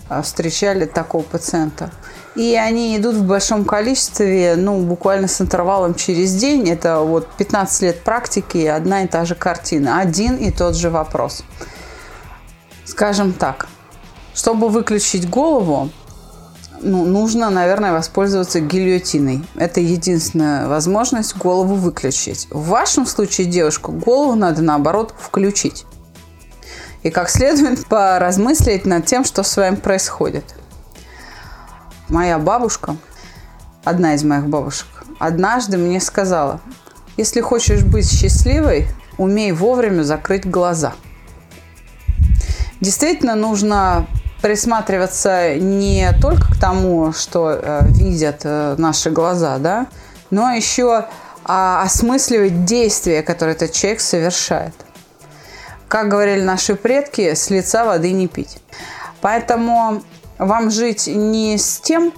а, 0.08 0.22
встречали 0.22 0.86
такого 0.86 1.22
пациента. 1.22 1.90
И 2.36 2.54
они 2.56 2.96
идут 2.96 3.16
в 3.16 3.26
большом 3.26 3.64
количестве, 3.64 4.54
ну, 4.56 4.80
буквально 4.80 5.28
с 5.28 5.40
интервалом 5.40 5.94
через 5.94 6.34
день. 6.34 6.68
Это 6.68 7.00
вот 7.00 7.28
15 7.36 7.82
лет 7.82 8.02
практики 8.02 8.56
и 8.56 8.66
одна 8.66 9.02
и 9.04 9.06
та 9.06 9.24
же 9.24 9.34
картина. 9.34 10.00
Один 10.00 10.36
и 10.36 10.50
тот 10.50 10.74
же 10.74 10.90
вопрос. 10.90 11.44
Скажем 12.84 13.32
так, 13.32 13.68
чтобы 14.34 14.68
выключить 14.68 15.28
голову, 15.28 15.90
ну, 16.80 17.04
нужно, 17.04 17.50
наверное, 17.50 17.92
воспользоваться 17.92 18.60
гильотиной. 18.60 19.44
Это 19.56 19.80
единственная 19.80 20.68
возможность 20.68 21.36
голову 21.36 21.74
выключить. 21.74 22.48
В 22.50 22.68
вашем 22.68 23.06
случае, 23.06 23.46
девушку, 23.46 23.92
голову 23.92 24.34
надо, 24.34 24.62
наоборот, 24.62 25.14
включить. 25.18 25.86
И 27.02 27.10
как 27.10 27.28
следует 27.28 27.86
поразмыслить 27.88 28.86
над 28.86 29.06
тем, 29.06 29.24
что 29.24 29.42
с 29.42 29.56
вами 29.56 29.76
происходит. 29.76 30.54
Моя 32.08 32.38
бабушка, 32.38 32.96
одна 33.82 34.14
из 34.14 34.24
моих 34.24 34.46
бабушек, 34.46 34.86
однажды 35.18 35.78
мне 35.78 36.00
сказала, 36.00 36.60
если 37.16 37.40
хочешь 37.40 37.82
быть 37.82 38.10
счастливой, 38.10 38.88
умей 39.16 39.52
вовремя 39.52 40.02
закрыть 40.02 40.48
глаза. 40.48 40.94
Действительно 42.80 43.34
нужно 43.34 44.06
присматриваться 44.44 45.54
не 45.54 46.10
только 46.20 46.52
к 46.52 46.60
тому, 46.60 47.14
что 47.14 47.58
э, 47.62 47.80
видят 47.92 48.42
э, 48.44 48.74
наши 48.76 49.08
глаза, 49.08 49.56
да, 49.56 49.86
но 50.28 50.50
еще 50.50 51.06
а, 51.46 51.82
осмысливать 51.82 52.66
действия, 52.66 53.22
которые 53.22 53.56
этот 53.56 53.72
человек 53.72 54.02
совершает. 54.02 54.74
Как 55.88 56.10
говорили 56.10 56.42
наши 56.42 56.74
предки, 56.74 57.32
с 57.32 57.48
лица 57.48 57.86
воды 57.86 58.12
не 58.12 58.28
пить. 58.28 58.58
Поэтому 59.22 60.02
вам 60.36 60.70
жить 60.70 61.06
не 61.06 61.56
с 61.56 61.78
тем, 61.78 62.12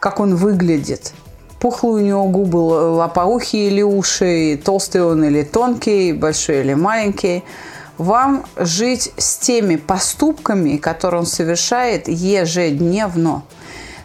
как 0.00 0.18
он 0.18 0.34
выглядит, 0.34 1.12
пухлые 1.60 2.02
у 2.02 2.06
него 2.08 2.24
губы, 2.24 2.58
лопоухие 2.58 3.68
или 3.68 3.82
уши, 3.82 4.60
толстый 4.64 5.04
он 5.04 5.22
или 5.22 5.44
тонкий, 5.44 6.12
большой 6.12 6.62
или 6.62 6.74
маленький– 6.74 7.44
вам 8.02 8.44
жить 8.56 9.12
с 9.16 9.38
теми 9.38 9.76
поступками, 9.76 10.76
которые 10.76 11.20
он 11.20 11.26
совершает 11.26 12.08
ежедневно. 12.08 13.42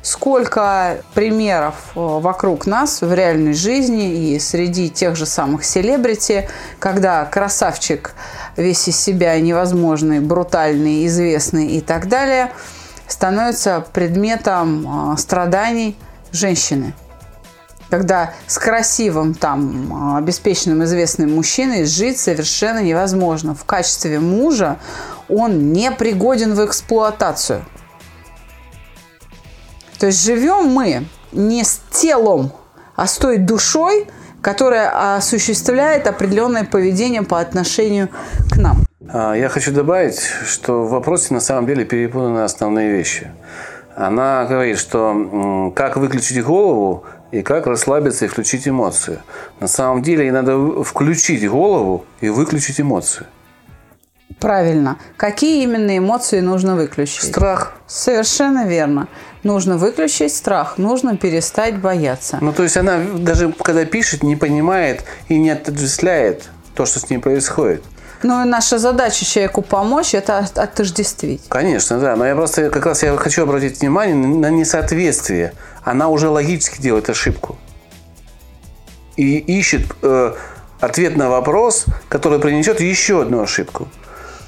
Сколько 0.02 1.00
примеров 1.14 1.76
э, 1.96 2.00
вокруг 2.00 2.66
нас 2.66 3.02
в 3.02 3.14
реальной 3.14 3.54
жизни 3.54 4.32
и 4.32 4.40
среди 4.40 4.90
тех 4.90 5.18
же 5.18 5.26
самых 5.26 5.66
селебрити, 5.66 6.48
когда 6.80 7.26
красавчик 7.26 8.14
весь 8.56 8.88
из 8.88 8.98
себя 8.98 9.38
невозможный, 9.42 10.22
брутальный, 10.22 11.06
известный 11.08 11.68
и 11.68 11.82
так 11.82 12.08
далее, 12.08 12.54
становится 13.08 13.86
предметом 13.92 15.14
э, 15.14 15.18
страданий 15.18 15.98
женщины 16.32 16.94
когда 17.90 18.34
с 18.48 18.58
красивым, 18.58 19.34
там, 19.34 20.16
обеспеченным, 20.18 20.84
известным 20.84 21.36
мужчиной 21.36 21.86
жить 21.86 22.20
совершенно 22.20 22.80
невозможно. 22.80 23.56
В 23.56 23.64
качестве 23.66 24.20
мужа 24.20 24.78
он 25.30 25.72
не 25.74 25.92
пригоден 25.92 26.54
в 26.54 26.66
эксплуатацию. 26.66 27.64
То 30.00 30.08
есть 30.08 30.24
живем 30.24 30.68
мы 30.68 31.06
не 31.32 31.64
с 31.64 31.82
телом, 31.92 32.52
а 32.96 33.08
с 33.08 33.18
той 33.18 33.38
душой, 33.38 34.08
которая 34.42 35.18
осуществляет 35.18 36.08
определенное 36.08 36.64
поведение 36.64 37.24
по 37.24 37.40
отношению 37.40 38.10
к 38.52 38.58
нам. 38.58 38.86
А, 39.10 39.34
я 39.34 39.50
хочу 39.50 39.72
добавить, 39.72 40.20
что 40.46 40.84
в 40.84 40.90
вопросе 40.90 41.34
на 41.34 41.40
самом 41.40 41.66
деле 41.66 41.86
перепутаны 41.86 42.40
основные 42.44 42.92
вещи. 42.92 43.32
Она 43.96 44.46
говорит, 44.46 44.78
что 44.78 45.74
как 45.76 45.98
выключить 45.98 46.44
голову 46.44 47.06
и 47.32 47.42
как 47.42 47.68
расслабиться 47.68 48.26
и 48.26 48.28
включить 48.28 48.68
эмоцию. 48.68 49.22
На 49.60 49.68
самом 49.68 50.02
деле 50.02 50.26
ей 50.26 50.32
надо 50.32 50.84
включить 50.84 51.48
голову 51.48 52.06
и 52.22 52.30
выключить 52.30 52.80
эмоцию. 52.80 53.28
Правильно. 54.40 54.98
Какие 55.16 55.64
именно 55.64 55.98
эмоции 55.98 56.42
нужно 56.42 56.76
выключить? 56.76 57.24
Страх. 57.24 57.74
Совершенно 57.88 58.68
верно. 58.68 59.08
Нужно 59.44 59.78
выключить 59.78 60.36
страх, 60.36 60.78
нужно 60.78 61.16
перестать 61.16 61.80
бояться. 61.80 62.38
Ну, 62.42 62.52
то 62.52 62.64
есть 62.64 62.76
она 62.76 63.00
даже 63.18 63.54
когда 63.54 63.86
пишет, 63.86 64.22
не 64.22 64.36
понимает 64.36 65.04
и 65.30 65.40
не 65.40 65.52
отождествляет 65.52 66.50
то, 66.76 66.86
что 66.86 67.00
с 67.00 67.10
ней 67.10 67.18
происходит. 67.18 67.84
Ну 68.24 68.44
и 68.44 68.46
наша 68.48 68.80
задача 68.80 69.26
человеку 69.26 69.62
помочь– 69.62 70.14
это 70.16 70.40
отождествить. 70.56 71.44
Конечно, 71.50 72.00
да. 72.00 72.16
Но 72.16 72.26
я 72.26 72.36
просто 72.36 72.70
как 72.70 72.86
раз 72.86 73.04
я 73.04 73.16
хочу 73.16 73.44
обратить 73.44 73.80
внимание 73.80 74.16
на 74.16 74.50
несоответствие. 74.50 75.54
Она 75.88 76.10
уже 76.10 76.28
логически 76.28 76.82
делает 76.82 77.10
ошибку. 77.10 77.56
И 79.16 79.38
ищет 79.38 79.84
э, 80.02 80.34
ответ 80.82 81.16
на 81.16 81.30
вопрос, 81.30 81.86
который 82.10 82.40
принесет 82.40 82.82
еще 82.82 83.22
одну 83.22 83.42
ошибку. 83.42 83.88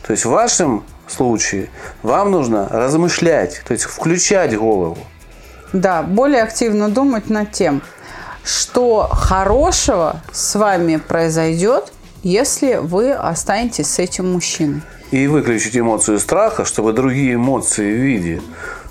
То 0.06 0.12
есть 0.12 0.26
в 0.26 0.32
вашем 0.32 0.84
случае 1.08 1.70
вам 2.04 2.32
нужно 2.32 2.68
размышлять, 2.68 3.62
то 3.66 3.72
есть 3.72 3.86
включать 3.86 4.54
голову. 4.58 4.98
Да, 5.72 6.04
более 6.04 6.44
активно 6.44 6.90
думать 6.90 7.30
над 7.30 7.54
тем, 7.54 7.82
что 8.44 9.08
хорошего 9.10 10.22
с 10.34 10.56
вами 10.56 10.98
произойдет, 10.98 11.94
если 12.22 12.76
вы 12.82 13.14
останетесь 13.14 13.88
с 13.88 14.00
этим 14.00 14.34
мужчиной. 14.34 14.82
И 15.12 15.26
выключить 15.28 15.78
эмоцию 15.78 16.20
страха, 16.20 16.66
чтобы 16.66 16.92
другие 16.92 17.36
эмоции 17.36 17.94
в 17.94 17.96
виде 17.96 18.42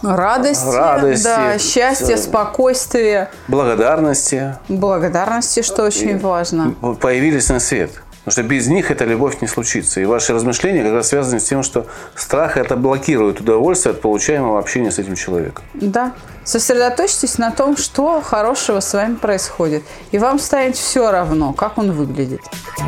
радости, 0.03 0.75
радости 0.75 1.25
да, 1.25 1.59
счастья, 1.59 2.17
спокойствия, 2.17 3.31
благодарности. 3.49 4.57
Благодарности, 4.69 5.63
что 5.63 5.85
очень 5.85 6.19
важно. 6.19 6.75
Появились 7.01 7.49
на 7.49 7.61
свет. 7.61 7.91
Потому 8.29 8.45
что 8.45 8.55
без 8.55 8.67
них 8.67 8.91
эта 8.91 9.07
любовь 9.07 9.41
не 9.41 9.49
случится. 9.49 10.01
И 10.03 10.05
ваши 10.05 10.35
размышления 10.35 10.83
как 10.83 10.93
раз 10.93 11.09
связаны 11.09 11.41
с 11.41 11.45
тем, 11.45 11.63
что 11.63 11.87
страх 12.15 12.59
это 12.59 12.77
блокирует 12.77 13.41
удовольствие 13.41 13.95
от 13.95 14.03
получаемого 14.03 14.59
общения 14.59 14.91
с 14.91 14.99
этим 14.99 15.15
человеком. 15.15 15.65
Да. 15.73 16.13
Сосредоточьтесь 16.45 17.39
на 17.39 17.51
том, 17.53 17.79
что 17.79 18.21
хорошего 18.21 18.81
с 18.81 18.93
вами 18.93 19.15
происходит. 19.15 19.83
И 20.11 20.19
вам 20.19 20.39
станет 20.39 20.77
все 20.77 21.11
равно, 21.11 21.55
как 21.55 21.79
он 21.79 21.93
выглядит. 21.93 22.41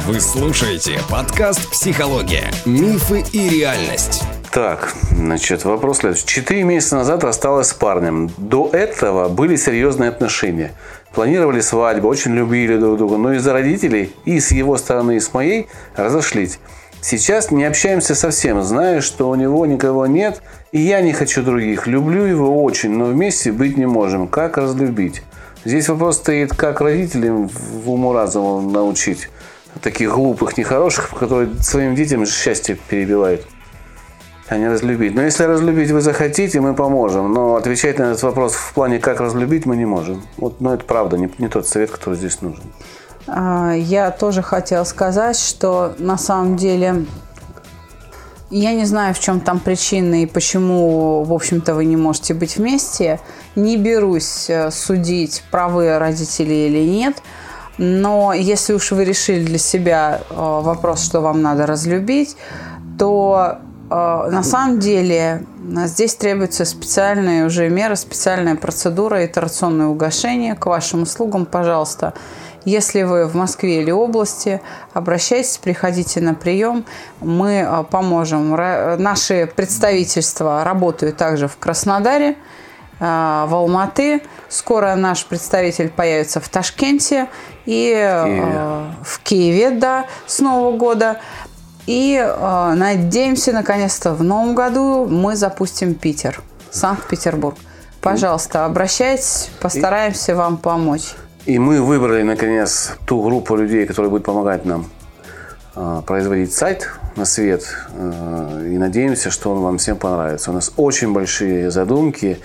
Вы 0.07 0.21
слушаете 0.21 0.99
подкаст 1.09 1.71
«Психология. 1.71 2.51
Мифы 2.67 3.25
и 3.33 3.49
реальность». 3.49 4.23
Так, 4.53 4.93
значит, 5.13 5.65
вопрос 5.65 5.99
следующий. 5.99 6.27
Четыре 6.27 6.65
месяца 6.65 6.97
назад 6.97 7.23
рассталась 7.23 7.69
с 7.69 7.75
парнем. 7.75 8.31
До 8.37 8.69
этого 8.73 9.29
были 9.29 9.55
серьезные 9.55 10.11
отношения 10.11 10.73
планировали 11.13 11.61
свадьбу, 11.61 12.09
очень 12.09 12.35
любили 12.35 12.77
друг 12.77 12.99
друга, 12.99 13.17
но 13.17 13.33
из-за 13.35 13.53
родителей 13.53 14.15
и 14.25 14.41
с 14.41 14.53
его 14.53 14.77
стороны, 14.77 15.17
и 15.17 15.21
с 15.21 15.33
моей 15.35 15.67
разошлись. 15.97 16.59
Сейчас 17.01 17.51
не 17.51 17.65
общаемся 17.65 18.15
совсем, 18.15 18.63
знаю, 18.63 19.01
что 19.01 19.31
у 19.31 19.35
него 19.35 19.65
никого 19.65 20.07
нет, 20.07 20.43
и 20.71 20.81
я 20.81 21.01
не 21.01 21.13
хочу 21.13 21.43
других. 21.43 21.87
Люблю 21.87 22.25
его 22.25 22.63
очень, 22.63 22.91
но 22.91 23.07
вместе 23.07 23.53
быть 23.53 23.79
не 23.79 23.87
можем. 23.87 24.29
Как 24.29 24.59
разлюбить? 24.59 25.23
Здесь 25.65 25.89
вопрос 25.89 26.17
стоит, 26.17 26.55
как 26.55 26.81
родителям 26.81 27.49
в 27.49 27.91
уму 27.91 28.13
разуму 28.13 28.61
научить 28.61 29.31
таких 29.81 30.15
глупых, 30.15 30.59
нехороших, 30.59 31.11
которые 31.11 31.51
своим 31.61 31.95
детям 31.95 32.27
счастье 32.27 32.77
перебивают 32.89 33.47
а 34.51 34.59
не 34.59 34.69
разлюбить. 34.69 35.15
Но 35.15 35.23
если 35.23 35.45
разлюбить 35.45 35.93
вы 35.93 36.01
захотите, 36.01 36.61
мы 36.61 36.75
поможем. 36.75 37.33
Но 37.33 37.55
отвечать 37.55 37.99
на 37.99 38.11
этот 38.11 38.23
вопрос 38.25 38.55
в 38.55 38.75
плане, 38.75 38.99
как 38.99 39.21
разлюбить, 39.21 39.65
мы 39.65 39.77
не 39.77 39.87
можем. 39.87 40.23
Вот, 40.37 40.61
но 40.61 40.75
это 40.75 40.85
правда, 40.85 41.17
не, 41.17 41.31
не 41.39 41.49
тот 41.49 41.69
совет, 41.69 41.91
который 41.93 42.17
здесь 42.17 42.43
нужен. 42.43 42.65
А, 43.29 43.73
я 43.73 44.11
тоже 44.11 44.43
хотела 44.43 44.83
сказать, 44.83 45.39
что 45.39 45.95
на 45.99 46.19
самом 46.19 46.57
деле 46.57 47.07
я 48.51 48.75
не 48.75 48.87
знаю, 48.87 49.15
в 49.15 49.21
чем 49.21 49.39
там 49.39 49.61
причина 49.61 50.25
и 50.25 50.27
почему, 50.27 51.23
в 51.23 51.33
общем-то, 51.33 51.73
вы 51.77 51.85
не 51.85 51.97
можете 51.97 52.35
быть 52.35 52.57
вместе. 52.57 53.21
Не 53.55 53.77
берусь 53.77 54.51
э, 54.51 54.73
судить, 54.73 55.45
правы 55.53 55.97
родители 55.97 56.55
или 56.55 56.85
нет. 56.85 57.23
Но 57.79 58.33
если 58.33 58.73
уж 58.73 58.91
вы 58.91 59.05
решили 59.05 59.45
для 59.45 59.59
себя 59.59 60.23
э, 60.29 60.35
вопрос, 60.35 61.05
что 61.05 61.21
вам 61.21 61.41
надо 61.41 61.67
разлюбить, 61.67 62.37
то 62.99 63.61
на 63.91 64.43
самом 64.45 64.79
деле 64.79 65.45
здесь 65.87 66.15
требуется 66.15 66.65
специальная 66.65 67.45
уже 67.45 67.69
мера, 67.69 67.97
специальная 67.97 68.55
процедура 68.55 69.27
итерационное 69.27 69.87
угошение. 69.89 70.55
К 70.55 70.67
вашим 70.67 71.03
услугам, 71.03 71.45
пожалуйста, 71.45 72.15
если 72.65 73.03
вы 73.03 73.27
в 73.27 73.35
Москве 73.35 73.83
или 73.83 73.91
области, 73.91 74.61
обращайтесь, 74.93 75.59
приходите 75.59 76.21
на 76.21 76.35
прием, 76.35 76.85
мы 77.21 77.63
а, 77.63 77.83
поможем. 77.83 78.51
Наши 78.51 79.51
представительства 79.57 80.63
работают 80.63 81.17
также 81.17 81.49
в 81.49 81.57
Краснодаре, 81.57 82.37
в 83.01 83.49
Алматы. 83.51 84.23
Скоро 84.51 84.95
наш 84.95 85.25
представитель 85.25 85.89
появится 85.89 86.39
в 86.39 86.49
Ташкенте 86.51 87.29
и 87.65 87.93
Киеве. 87.93 88.95
в 89.03 89.21
Киеве, 89.21 89.71
да, 89.71 90.05
с 90.27 90.41
Нового 90.41 90.77
года. 90.77 91.19
И 91.87 92.17
э, 92.17 92.75
надеемся, 92.75 93.53
наконец-то, 93.53 94.15
в 94.15 94.23
новом 94.23 94.55
году 94.55 95.07
мы 95.07 95.37
запустим 95.37 95.95
Питер, 95.95 96.41
Санкт-Петербург. 96.71 97.57
Пожалуйста, 98.01 98.65
обращайтесь, 98.65 99.51
постараемся 99.61 100.35
вам 100.35 100.57
помочь. 100.57 101.15
И 101.47 101.59
мы 101.59 101.83
выбрали, 101.83 102.23
наконец, 102.23 102.93
ту 103.07 103.23
группу 103.23 103.57
людей, 103.57 103.87
которые 103.87 104.11
будут 104.11 104.25
помогать 104.25 104.65
нам 104.65 104.87
э, 105.75 106.03
производить 106.07 106.53
сайт 106.53 106.91
на 107.17 107.25
свет. 107.25 107.65
Э, 107.95 108.67
и 108.67 108.79
надеемся, 108.79 109.31
что 109.31 109.53
он 109.53 109.63
вам 109.63 109.79
всем 109.79 109.97
понравится. 109.97 110.51
У 110.51 110.55
нас 110.55 110.73
очень 110.77 111.13
большие 111.13 111.71
задумки. 111.71 112.39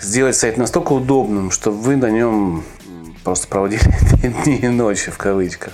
Сделать 0.00 0.36
сайт 0.36 0.56
настолько 0.56 0.92
удобным, 0.92 1.50
чтобы 1.50 1.76
вы 1.78 1.96
на 1.96 2.10
нем 2.10 2.64
просто 3.24 3.48
проводили 3.48 3.82
дни 4.44 4.56
и 4.56 4.68
ночи 4.68 5.10
в 5.10 5.18
кавычках. 5.18 5.72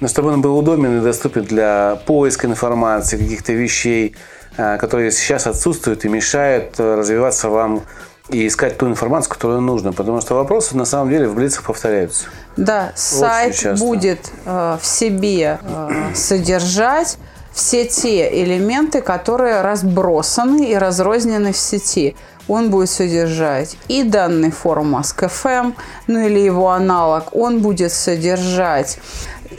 Но 0.00 0.08
чтобы 0.08 0.30
он 0.30 0.40
был 0.40 0.56
удобен 0.56 0.98
и 0.98 1.02
доступен 1.02 1.44
для 1.44 2.00
поиска 2.06 2.46
информации, 2.46 3.16
каких-то 3.16 3.52
вещей, 3.52 4.16
а, 4.56 4.76
которые 4.78 5.10
сейчас 5.10 5.46
отсутствуют 5.46 6.04
и 6.04 6.08
мешают 6.08 6.78
э, 6.78 6.94
развиваться 6.94 7.48
вам 7.48 7.82
и 8.28 8.46
искать 8.46 8.76
ту 8.76 8.88
информацию, 8.88 9.32
которую 9.32 9.60
нужно. 9.60 9.92
Потому 9.92 10.20
что 10.20 10.34
вопросы 10.34 10.76
на 10.76 10.84
самом 10.84 11.10
деле 11.10 11.28
в 11.28 11.34
блицах 11.34 11.64
повторяются. 11.64 12.26
Да, 12.56 12.92
сайт 12.94 13.78
будет 13.78 14.30
э, 14.44 14.78
в 14.80 14.86
себе 14.86 15.58
э, 15.62 16.14
содержать 16.14 17.18
все 17.52 17.86
те 17.86 18.42
элементы, 18.42 19.00
которые 19.00 19.62
разбросаны 19.62 20.64
и 20.70 20.76
разрознены 20.76 21.52
в 21.52 21.56
сети 21.56 22.16
он 22.48 22.70
будет 22.70 22.90
содержать 22.90 23.76
и 23.88 24.02
данный 24.02 24.50
форум 24.50 24.96
Ask.fm, 24.96 25.74
ну 26.06 26.26
или 26.26 26.40
его 26.40 26.70
аналог, 26.70 27.34
он 27.36 27.60
будет 27.60 27.92
содержать 27.92 28.98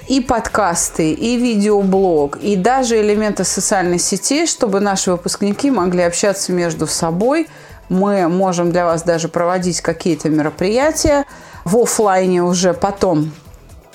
и 0.08 0.22
подкасты, 0.22 1.14
и 1.14 1.38
видеоблог, 1.38 2.38
и 2.42 2.56
даже 2.56 3.00
элементы 3.00 3.44
социальной 3.44 4.00
сети, 4.00 4.46
чтобы 4.46 4.80
наши 4.80 5.12
выпускники 5.12 5.72
могли 5.72 6.04
общаться 6.04 6.52
между 6.52 6.88
собой. 6.88 7.48
Мы 7.90 8.28
можем 8.28 8.72
для 8.72 8.86
вас 8.86 9.04
даже 9.04 9.30
проводить 9.30 9.82
какие-то 9.82 10.30
мероприятия 10.30 11.26
в 11.64 11.78
офлайне 11.78 12.44
уже 12.44 12.74
потом. 12.74 13.32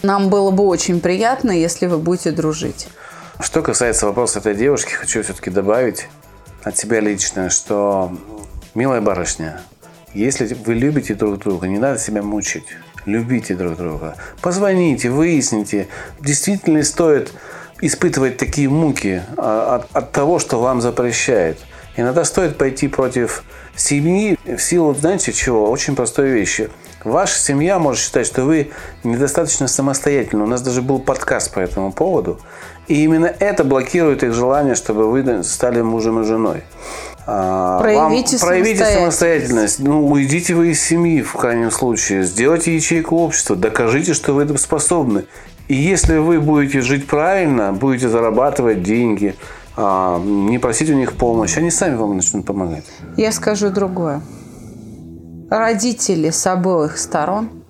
Нам 0.02 0.28
было 0.28 0.50
бы 0.50 0.64
очень 0.64 1.00
приятно, 1.00 1.50
если 1.50 1.86
вы 1.86 1.98
будете 1.98 2.30
дружить. 2.30 2.88
Что 3.40 3.62
касается 3.62 4.06
вопроса 4.06 4.38
этой 4.38 4.54
девушки, 4.54 4.92
хочу 4.92 5.22
все-таки 5.22 5.50
добавить 5.50 6.08
от 6.62 6.76
себя 6.76 7.00
лично, 7.00 7.50
что 7.50 8.12
Милая 8.74 9.00
барышня, 9.00 9.60
Если 10.14 10.52
вы 10.52 10.74
любите 10.74 11.14
друг 11.14 11.38
друга, 11.38 11.68
не 11.68 11.78
надо 11.78 12.00
себя 12.00 12.22
мучить. 12.22 12.64
Любите 13.06 13.54
друг 13.54 13.76
друга. 13.76 14.16
Позвоните, 14.40 15.10
выясните. 15.10 15.86
Действительно 16.20 16.78
ли 16.78 16.82
стоит 16.82 17.32
испытывать 17.80 18.36
такие 18.36 18.68
муки 18.68 19.22
а, 19.36 19.76
от, 19.76 19.96
от 19.96 20.10
того, 20.10 20.40
что 20.40 20.58
вам 20.58 20.80
запрещает. 20.80 21.58
Иногда 21.96 22.24
стоит 22.24 22.58
пойти 22.58 22.88
против 22.88 23.44
семьи 23.76 24.36
в 24.44 24.58
силу, 24.58 24.92
знаете 24.92 25.32
чего, 25.32 25.70
очень 25.70 25.94
простой 25.94 26.30
вещи. 26.30 26.68
Ваша 27.04 27.38
семья 27.38 27.78
может 27.78 28.02
считать, 28.02 28.26
что 28.26 28.42
вы 28.42 28.72
недостаточно 29.04 29.68
самостоятельны. 29.68 30.42
У 30.42 30.48
нас 30.48 30.62
даже 30.62 30.82
был 30.82 30.98
подкаст 30.98 31.54
по 31.54 31.60
этому 31.60 31.92
поводу. 31.92 32.40
И 32.88 33.04
именно 33.04 33.26
это 33.26 33.62
блокирует 33.62 34.24
их 34.24 34.32
желание, 34.32 34.74
чтобы 34.74 35.08
вы 35.08 35.44
стали 35.44 35.80
мужем 35.80 36.20
и 36.20 36.24
женой. 36.24 36.64
А, 37.26 37.80
проявите, 37.80 38.36
Вам, 38.36 38.48
проявите 38.48 38.84
самостоятельность. 38.84 39.78
Ну, 39.78 40.06
уйдите 40.06 40.54
вы 40.54 40.72
из 40.72 40.82
семьи, 40.82 41.22
в 41.22 41.32
крайнем 41.32 41.70
случае. 41.70 42.24
Сделайте 42.24 42.74
ячейку 42.74 43.16
общества. 43.16 43.56
Докажите, 43.56 44.14
что 44.14 44.34
вы 44.34 44.42
это 44.42 44.56
способны. 44.58 45.24
И 45.68 45.74
если 45.74 46.18
вы 46.18 46.40
будете 46.40 46.82
жить 46.82 47.06
правильно, 47.06 47.72
будете 47.72 48.08
зарабатывать 48.08 48.82
деньги, 48.82 49.34
а, 49.76 50.20
не 50.22 50.58
просить 50.58 50.90
у 50.90 50.94
них 50.94 51.14
помощь, 51.14 51.56
они 51.56 51.70
сами 51.70 51.96
вам 51.96 52.16
начнут 52.16 52.44
помогать. 52.44 52.84
Я 53.16 53.32
скажу 53.32 53.70
другое. 53.70 54.20
Родители 55.50 56.30
с 56.30 56.46
обоих 56.46 56.98
сторон 56.98 57.64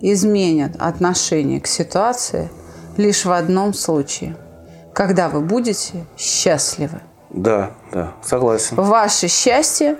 изменят 0.00 0.76
отношение 0.78 1.60
к 1.60 1.66
ситуации 1.66 2.50
лишь 2.96 3.24
в 3.24 3.30
одном 3.30 3.74
случае, 3.74 4.36
когда 4.92 5.28
вы 5.28 5.40
будете 5.40 6.06
счастливы. 6.16 7.00
Да, 7.36 7.70
да, 7.92 8.14
согласен. 8.22 8.76
Ваше 8.76 9.28
счастье 9.28 9.96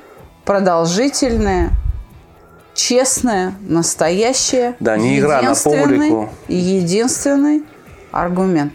продолжительное, 0.47 1.71
честное, 2.75 3.55
настоящее. 3.61 4.75
Да, 4.81 4.97
не 4.97 5.19
игра 5.19 5.43
на 5.43 5.55
публику. 5.55 6.31
Единственный 6.49 7.63
аргумент. 8.11 8.73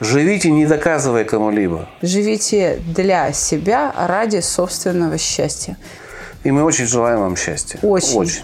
Живите, 0.00 0.50
не 0.50 0.66
доказывая 0.66 1.24
кому-либо. 1.24 1.88
Живите 2.02 2.80
для 2.86 3.32
себя 3.32 3.92
ради 3.96 4.40
собственного 4.40 5.18
счастья. 5.18 5.76
И 6.44 6.50
мы 6.50 6.62
очень 6.62 6.86
желаем 6.86 7.20
вам 7.20 7.36
счастья. 7.36 7.78
Очень. 7.82 8.18
Очень. 8.18 8.42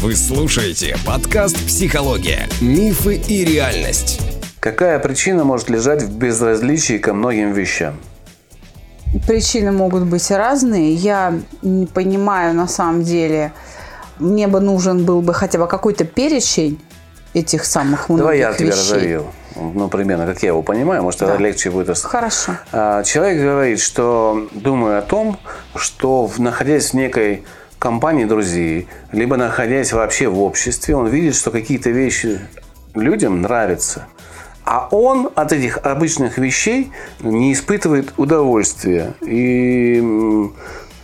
Вы 0.00 0.14
слушаете 0.14 0.96
подкаст 1.04 1.56
«Психология. 1.66 2.48
Мифы 2.60 3.16
и 3.16 3.44
реальность». 3.44 4.20
Какая 4.60 4.98
причина 4.98 5.44
может 5.44 5.68
лежать 5.68 6.02
в 6.02 6.16
безразличии 6.16 6.98
ко 6.98 7.12
многим 7.12 7.52
вещам? 7.52 7.96
Причины 9.26 9.72
могут 9.72 10.04
быть 10.04 10.30
разные. 10.30 10.92
Я 10.94 11.34
не 11.62 11.86
понимаю 11.86 12.54
на 12.54 12.66
самом 12.66 13.02
деле. 13.02 13.52
Мне 14.18 14.46
бы 14.48 14.60
нужен 14.60 15.04
был 15.04 15.22
бы 15.22 15.34
хотя 15.34 15.58
бы 15.58 15.66
какой-то 15.66 16.04
перечень 16.04 16.80
этих 17.32 17.64
самых 17.64 18.08
многих 18.08 18.22
Давай 18.24 18.38
я 18.38 18.52
тебя 18.52 18.68
вещей. 18.68 18.80
разовью. 18.94 19.26
Ну, 19.56 19.88
примерно, 19.88 20.26
как 20.26 20.42
я 20.42 20.48
его 20.48 20.62
понимаю, 20.62 21.02
может, 21.02 21.20
Да. 21.20 21.36
легче 21.36 21.70
будет. 21.70 21.96
Хорошо. 21.98 22.52
А, 22.72 23.02
Человек 23.04 23.40
говорит, 23.40 23.80
что 23.80 24.48
думая 24.52 24.98
о 24.98 25.02
том, 25.02 25.38
что 25.76 26.28
находясь 26.38 26.90
в 26.90 26.94
некой 26.94 27.44
компании 27.78 28.24
друзей, 28.24 28.88
либо 29.12 29.36
находясь 29.36 29.92
вообще 29.92 30.28
в 30.28 30.40
обществе, 30.40 30.96
он 30.96 31.06
видит, 31.08 31.34
что 31.36 31.50
какие-то 31.50 31.90
вещи 31.90 32.40
людям 32.94 33.42
нравятся. 33.42 34.06
А 34.64 34.88
он 34.90 35.30
от 35.34 35.52
этих 35.52 35.78
обычных 35.78 36.38
вещей 36.38 36.90
не 37.20 37.52
испытывает 37.52 38.14
удовольствия. 38.16 39.14
И, 39.20 40.02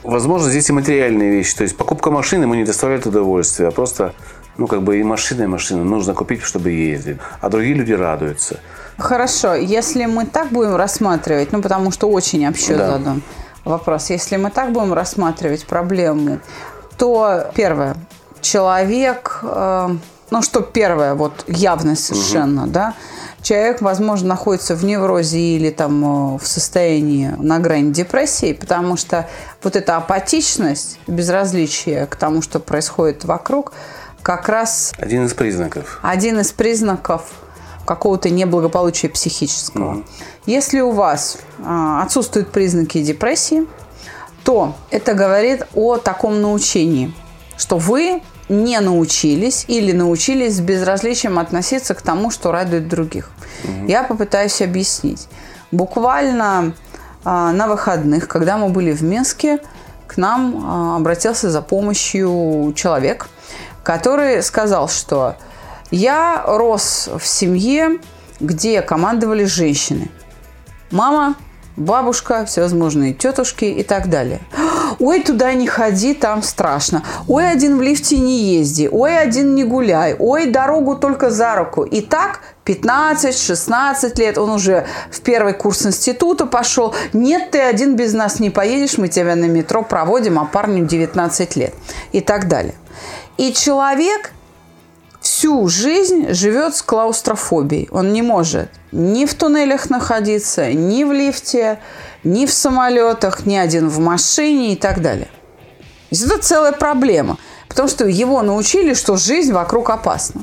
возможно, 0.03 0.49
здесь 0.49 0.71
и 0.71 0.73
материальные 0.73 1.31
вещи. 1.31 1.57
То 1.57 1.65
есть 1.65 1.77
покупка 1.77 2.11
машины 2.11 2.45
ему 2.45 2.55
не 2.55 2.65
доставляет 2.65 3.07
удовольствия, 3.07 3.69
а 3.69 3.71
просто, 3.71 4.15
ну, 4.57 4.67
как 4.67 4.83
бы 4.83 4.99
и 4.99 5.03
машина, 5.03 5.43
и 5.43 5.47
машина 5.47 5.85
нужно 5.85 6.15
купить, 6.15 6.43
чтобы 6.43 6.71
ездить. 6.71 7.19
А 7.41 7.51
другие 7.51 7.75
люди 7.75 7.93
радуются. 7.93 8.61
Хорошо, 8.97 9.55
если 9.55 10.07
мы 10.07 10.27
так 10.27 10.49
будем 10.49 10.77
рассматривать, 10.77 11.53
ну 11.53 11.63
потому 11.63 11.91
что 11.91 12.09
очень 12.11 12.47
общо 12.49 12.77
Да. 12.77 12.87
задан 12.93 13.23
вопрос, 13.65 14.11
если 14.11 14.37
мы 14.37 14.51
так 14.51 14.73
будем 14.73 14.93
рассматривать 14.93 15.67
проблему, 15.67 16.39
то 16.99 17.51
первое, 17.55 17.97
человек, 18.43 19.41
э, 19.43 19.89
ну 20.31 20.43
что 20.43 20.61
первое, 20.61 21.15
вот 21.15 21.45
явно 21.47 21.97
совершенно, 21.97 22.67
да, 22.67 22.95
человек, 23.43 23.81
возможно, 23.81 24.29
находится 24.29 24.75
в 24.75 24.85
неврозе 24.85 25.39
или 25.39 25.71
там 25.71 26.35
э, 26.35 26.39
в 26.39 26.47
состоянии 26.47 27.29
на 27.39 27.59
грани 27.59 27.93
депрессии, 27.93 28.53
потому 28.53 28.97
что 28.97 29.29
вот 29.63 29.77
эта 29.77 29.97
апатичность, 29.97 30.99
безразличие 31.07 32.07
к 32.07 32.17
тому, 32.17 32.43
что 32.43 32.61
происходит 32.61 33.25
вокруг, 33.25 33.73
как 34.23 34.49
раз 34.49 34.93
Один 34.99 35.27
из 35.27 35.35
признаков. 35.35 35.99
один 36.03 36.41
из 36.41 36.53
признаков 36.53 37.23
какого-то 37.87 38.31
неблагополучия 38.31 39.09
психического. 39.09 40.05
Если 40.47 40.81
у 40.81 40.91
вас 40.91 41.39
а, 41.65 42.03
отсутствуют 42.03 42.53
признаки 42.53 43.03
депрессии, 43.03 43.67
то 44.45 44.75
это 44.91 45.15
говорит 45.15 45.67
о 45.75 45.97
таком 45.97 46.41
научении, 46.41 47.13
что 47.57 47.79
вы 47.79 48.23
не 48.51 48.81
научились 48.81 49.65
или 49.69 49.93
научились 49.93 50.57
с 50.57 50.61
безразличием 50.61 51.39
относиться 51.39 51.95
к 51.95 52.03
тому, 52.03 52.31
что 52.31 52.51
радует 52.51 52.89
других. 52.89 53.31
Я 53.87 54.03
попытаюсь 54.03 54.61
объяснить. 54.61 55.29
Буквально 55.71 56.75
а, 57.25 57.53
на 57.53 57.69
выходных, 57.69 58.27
когда 58.27 58.59
мы 58.59 58.69
были 58.69 58.91
в 58.91 59.03
Минске, 59.03 59.61
к 60.09 60.17
нам 60.17 60.65
а, 60.67 60.97
обратился 60.97 61.49
за 61.49 61.63
помощью 61.63 62.73
человек, 62.75 63.29
который 63.85 64.43
сказал, 64.43 64.89
что 64.89 65.37
я 65.93 66.43
рос 66.45 67.09
в 67.19 67.25
семье, 67.25 68.01
где 68.41 68.83
командовали 68.83 69.45
женщины. 69.45 70.11
Мама, 70.91 71.37
бабушка, 71.77 72.45
всевозможные 72.47 73.15
тетушки 73.15 73.67
и 73.67 73.85
так 73.85 74.11
далее. 74.11 74.41
Ой, 75.01 75.23
туда 75.23 75.55
не 75.55 75.67
ходи, 75.67 76.13
там 76.13 76.43
страшно. 76.43 77.03
Ой, 77.27 77.51
один 77.51 77.79
в 77.79 77.83
лифте 77.83 78.19
не 78.19 78.57
езди. 78.57 78.89
Ой, 78.93 79.19
один 79.19 79.55
не 79.55 79.65
гуляй. 79.65 80.15
Ой, 80.19 80.47
дорогу 80.47 80.95
только 80.95 81.31
за 81.31 81.57
руку. 81.57 81.85
И 81.85 82.03
так 82.03 82.41
15-16 82.67 84.19
лет 84.19 84.37
он 84.37 84.51
уже 84.51 84.87
в 85.11 85.23
первый 85.23 85.55
курс 85.55 85.87
института 85.87 86.45
пошел. 86.45 86.95
Нет, 87.15 87.51
ты 87.51 87.61
один 87.61 87.97
без 87.97 88.13
нас 88.13 88.41
не 88.41 88.51
поедешь, 88.51 88.99
мы 88.99 89.09
тебя 89.09 89.35
на 89.37 89.47
метро 89.47 89.83
проводим, 89.83 90.39
а 90.39 90.45
парню 90.45 90.87
19 90.87 91.57
лет. 91.57 91.75
И 92.13 92.21
так 92.21 92.47
далее. 92.47 92.75
И 93.39 93.55
человек 93.55 94.33
всю 95.23 95.67
жизнь 95.69 96.35
живет 96.35 96.77
с 96.77 96.83
клаустрофобией. 96.83 97.89
Он 97.91 98.13
не 98.13 98.21
может 98.21 98.69
ни 98.93 99.25
в 99.25 99.35
туннелях 99.35 99.89
находиться, 99.91 100.73
ни 100.73 101.05
в 101.05 101.13
лифте, 101.13 101.79
ни 102.25 102.47
в 102.47 102.53
самолетах, 102.53 103.47
ни 103.47 103.57
один 103.57 103.89
в 103.89 103.99
машине 103.99 104.73
и 104.73 104.77
так 104.77 105.01
далее. 105.01 105.29
То 106.11 106.17
есть 106.17 106.27
это 106.27 106.39
целая 106.39 106.73
проблема. 106.73 107.39
Потому 107.69 107.89
что 107.89 108.07
его 108.07 108.43
научили, 108.43 108.95
что 108.95 109.17
жизнь 109.17 109.53
вокруг 109.53 109.91
опасна. 109.91 110.43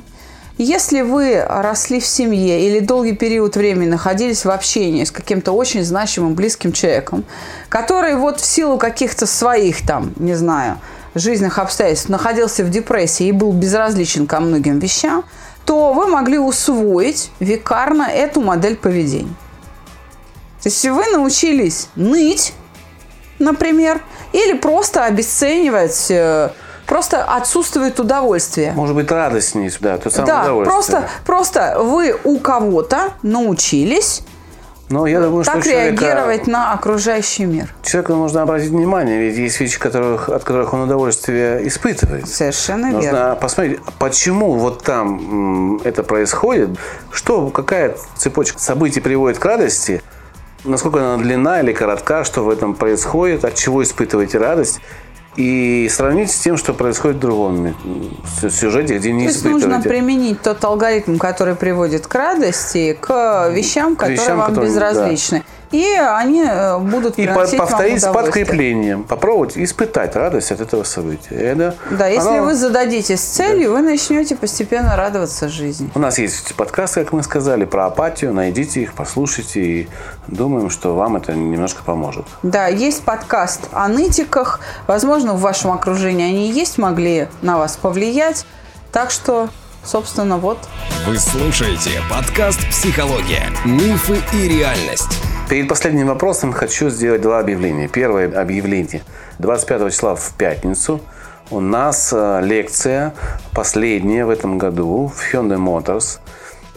Если 0.58 1.02
вы 1.02 1.44
росли 1.48 2.00
в 2.00 2.06
семье 2.06 2.68
или 2.68 2.80
долгий 2.80 3.14
период 3.14 3.56
времени 3.56 3.90
находились 3.90 4.44
в 4.44 4.50
общении 4.50 5.04
с 5.04 5.12
каким-то 5.12 5.52
очень 5.52 5.84
значимым 5.84 6.34
близким 6.34 6.72
человеком, 6.72 7.26
который 7.70 8.16
вот 8.16 8.40
в 8.40 8.46
силу 8.46 8.80
каких-то 8.80 9.28
своих 9.28 9.86
там, 9.86 10.14
не 10.16 10.34
знаю, 10.34 10.80
жизненных 11.14 11.60
обстоятельств 11.60 12.10
находился 12.10 12.64
в 12.64 12.72
депрессии 12.72 13.28
и 13.28 13.32
был 13.32 13.52
безразличен 13.52 14.26
ко 14.26 14.40
многим 14.40 14.80
вещам, 14.80 15.24
то 15.66 15.94
вы 15.94 16.08
могли 16.08 16.40
усвоить 16.40 17.30
векарно 17.40 18.04
эту 18.04 18.42
модель 18.42 18.78
поведения. 18.78 19.36
То 20.62 20.70
есть 20.70 20.86
вы 20.86 21.06
научились 21.12 21.90
ныть, 21.96 22.54
например, 23.40 24.02
или 24.34 24.54
просто 24.54 25.06
обесценивать, 25.06 26.08
э, 26.10 26.50
просто 26.86 27.24
отсутствует 27.24 28.00
удовольствие. 28.00 28.72
Может 28.74 28.96
быть, 28.96 29.10
радость 29.12 29.56
не 29.56 29.70
да, 29.80 29.98
то 29.98 30.10
самое 30.10 30.34
Да, 30.34 30.42
удовольствие. 30.56 30.74
просто, 30.74 31.10
просто 31.26 31.80
вы 31.82 32.16
у 32.24 32.40
кого-то 32.40 33.14
научились 33.22 34.22
Но 34.90 35.06
я 35.06 35.20
думаю, 35.22 35.44
что 35.44 35.54
так 35.54 35.64
человека, 35.64 36.04
реагировать 36.06 36.48
на 36.48 36.74
окружающий 36.74 37.46
мир. 37.46 37.74
человеку 37.84 38.14
нужно 38.16 38.42
обратить 38.42 38.70
внимание, 38.72 39.20
ведь 39.20 39.38
есть 39.38 39.60
вещи, 39.60 39.78
которых, 39.80 40.30
от 40.30 40.44
которых 40.44 40.74
он 40.74 40.82
удовольствие 40.82 41.68
испытывает. 41.68 42.28
Совершенно 42.28 42.88
Нужно 42.90 43.02
верно. 43.12 43.36
посмотреть, 43.40 43.80
почему 44.00 44.54
вот 44.54 44.84
там 44.84 45.78
это 45.84 46.04
происходит, 46.04 46.70
что, 47.12 47.50
какая 47.50 47.96
цепочка 48.16 48.60
событий 48.60 49.02
приводит 49.02 49.40
к 49.40 49.46
радости, 49.46 50.02
насколько 50.68 51.00
она 51.00 51.24
длинна 51.24 51.62
или 51.62 51.74
коротка, 51.74 52.24
что 52.24 52.44
в 52.44 52.50
этом 52.50 52.76
происходит, 52.76 53.46
от 53.46 53.56
чего 53.56 53.82
испытываете 53.84 54.38
радость, 54.38 54.80
и 55.36 55.88
сравнить 55.92 56.32
с 56.32 56.40
тем, 56.40 56.58
что 56.58 56.74
происходит 56.74 57.18
в 57.18 57.20
другом 57.20 57.76
сюжете, 58.50 58.98
где 58.98 59.12
не 59.12 59.28
То 59.28 59.32
есть 59.34 59.46
нужно 59.46 59.82
применить 59.82 60.42
тот 60.42 60.64
алгоритм, 60.64 61.18
который 61.18 61.56
приводит 61.56 62.08
к 62.08 62.16
радости, 62.16 62.98
к 63.00 63.50
вещам, 63.52 63.96
которые 63.96 64.18
вещам, 64.18 64.38
вам 64.40 64.50
которые- 64.50 64.72
безразличны. 64.72 65.44
И 65.72 65.84
они 65.96 66.44
э, 66.44 66.78
будут 66.80 67.18
И 67.20 67.28
по- 67.28 67.46
повторить 67.46 68.02
с 68.02 68.08
подкреплением. 68.12 69.04
Попробовать 69.04 69.58
испытать 69.58 70.16
радость 70.16 70.52
от 70.52 70.62
этого 70.62 70.84
события. 70.84 71.36
Это- 71.36 71.76
Да, 71.92 72.08
если 72.08 72.30
оно- 72.30 72.44
вы 72.46 72.56
зададитесь 72.56 73.20
целью, 73.20 73.72
вы 73.74 73.82
начнете 73.82 74.36
постепенно 74.36 74.96
радоваться 74.96 75.50
жизни. 75.50 75.90
У 75.94 76.00
нас 76.00 76.20
есть 76.20 76.56
подкасты, 76.56 77.04
как 77.04 77.12
мы 77.14 77.22
сказали, 77.24 77.66
про 77.66 77.86
апатию. 77.88 78.34
Найдите 78.34 78.82
их, 78.82 78.94
послушайте. 78.94 79.60
И 79.62 79.90
думаем, 80.28 80.70
что 80.70 80.96
вам 80.96 81.18
это 81.18 81.34
немножко 81.34 81.84
поможет. 81.84 82.26
Да, 82.44 82.68
есть 82.68 83.04
подкаст 83.04 83.62
о 83.72 83.88
нытиках. 83.90 84.62
Возможно, 84.88 85.34
в 85.34 85.42
вашем 85.42 85.72
окружении 85.72 86.28
они 86.30 86.52
есть, 86.52 86.78
могли 86.78 87.28
на 87.42 87.58
вас 87.58 87.76
повлиять. 87.78 88.46
Так 88.94 89.12
что, 89.12 89.50
собственно, 89.84 90.38
вот. 90.38 90.58
Вы 91.06 91.18
слушаете 91.20 91.92
подкаст 92.10 92.60
«Психология. 92.70 93.50
Мифы 93.66 94.18
и 94.34 94.48
реальность». 94.48 95.18
Перед 95.50 95.70
последним 95.70 96.08
вопросом 96.08 96.52
хочу 96.52 96.90
сделать 96.90 97.22
два 97.22 97.40
объявления. 97.40 97.88
Первое 97.88 98.30
объявление. 98.40 99.02
25 99.40 99.94
числа 99.94 100.14
в 100.16 100.34
пятницу 100.38 101.00
у 101.50 101.62
нас 101.62 102.12
э, 102.12 102.42
лекция, 102.44 103.14
последняя 103.54 104.26
в 104.26 104.30
этом 104.30 104.58
году 104.58 105.08
в 105.08 105.34
Hyundai 105.34 105.58
Motors. 105.58 106.20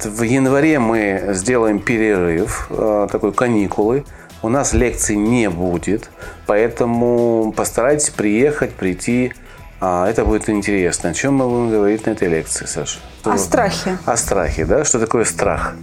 В 0.05 0.23
январе 0.23 0.79
мы 0.79 1.31
сделаем 1.31 1.81
перерыв, 1.81 2.69
э, 2.71 3.09
такой 3.11 3.33
каникулы. 3.33 4.05
У 4.41 4.49
нас 4.49 4.73
лекций 4.73 5.17
не 5.17 5.51
будет, 5.51 6.09
поэтому 6.47 7.53
постарайтесь 7.57 8.11
приехать, 8.11 8.73
прийти. 8.75 9.33
А, 9.81 10.09
Это 10.09 10.25
будет 10.25 10.49
интересно. 10.49 11.11
О 11.11 11.15
чем 11.15 11.35
мы 11.35 11.49
будем 11.49 11.71
говорить 11.71 12.07
на 12.07 12.11
этой 12.11 12.29
лекции, 12.29 12.67
Саша? 12.67 13.01
О 13.25 13.37
страхе. 13.37 13.99
О 14.05 14.17
страхе, 14.17 14.65
да? 14.65 14.85
Что 14.85 15.01
такое 15.01 15.25
страх? 15.25 15.75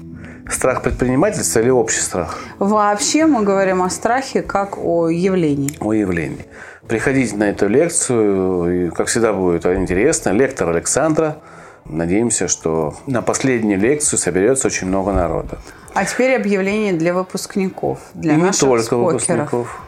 Страх 0.49 0.81
предпринимательства 0.81 1.60
или 1.60 1.69
общий 1.69 1.99
страх? 2.01 2.39
Вообще 2.60 3.25
мы 3.25 3.43
говорим 3.43 3.81
о 3.81 3.89
страхе 3.89 4.41
как 4.41 4.77
о 4.77 5.10
явлении. 5.10 5.77
о 5.79 5.93
явлении. 5.93 6.45
Приходите 6.88 7.36
на 7.36 7.49
эту 7.49 7.67
лекцию, 7.67 8.88
и, 8.88 8.89
как 8.91 9.07
всегда, 9.07 9.33
будет 9.33 9.65
интересно. 9.65 10.29
Лектор 10.29 10.69
Александра. 10.69 11.38
Надеемся, 11.86 12.47
что 12.47 12.95
на 13.07 13.21
последнюю 13.21 13.79
лекцию 13.79 14.19
соберется 14.19 14.67
очень 14.67 14.88
много 14.88 15.12
народа. 15.13 15.57
А 15.93 16.05
теперь 16.05 16.36
объявление 16.36 16.93
для 16.93 17.13
выпускников, 17.13 17.99
для 18.13 18.36
не 18.36 18.43
наших 18.43 18.62
только 18.62 18.83
спокеров. 18.83 19.13
выпускников. 19.13 19.81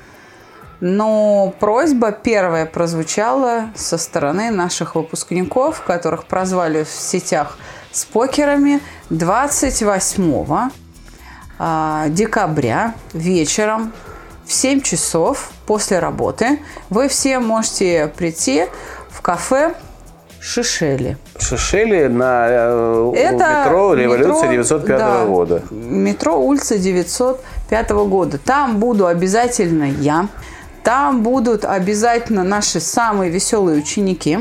Но 0.81 1.53
просьба 1.59 2.11
первая 2.11 2.65
прозвучала 2.65 3.69
со 3.75 3.97
стороны 3.97 4.49
наших 4.49 4.95
выпускников, 4.95 5.81
которых 5.81 6.25
прозвали 6.25 6.83
в 6.83 6.89
сетях 6.89 7.57
спокерами 7.91 8.80
28 9.10 10.69
а, 11.58 12.08
декабря 12.10 12.95
вечером 13.13 13.91
в 14.45 14.54
7 14.54 14.82
часов 14.82 15.52
после 15.65 15.99
работы 15.99 16.60
вы 16.89 17.08
все 17.08 17.39
можете 17.39 18.12
прийти 18.15 18.65
в 19.10 19.21
кафе 19.21 19.75
Шишели. 20.41 21.17
Шишели 21.38 22.08
на 22.08 22.47
э, 22.49 23.12
Это 23.13 23.65
метро 23.65 23.93
Революция 23.93 24.49
метро, 24.49 24.52
905 24.52 24.97
да, 24.97 25.25
года. 25.25 25.63
Метро 25.69 26.39
улица 26.39 26.78
905 26.78 27.89
года. 27.91 28.38
Там 28.38 28.78
буду 28.80 29.06
обязательно 29.06 29.84
я. 29.84 30.30
Там 30.84 31.23
будут 31.23 31.65
обязательно 31.65 32.43
наши 32.43 32.80
самые 32.80 33.30
веселые 33.30 33.80
ученики. 33.80 34.39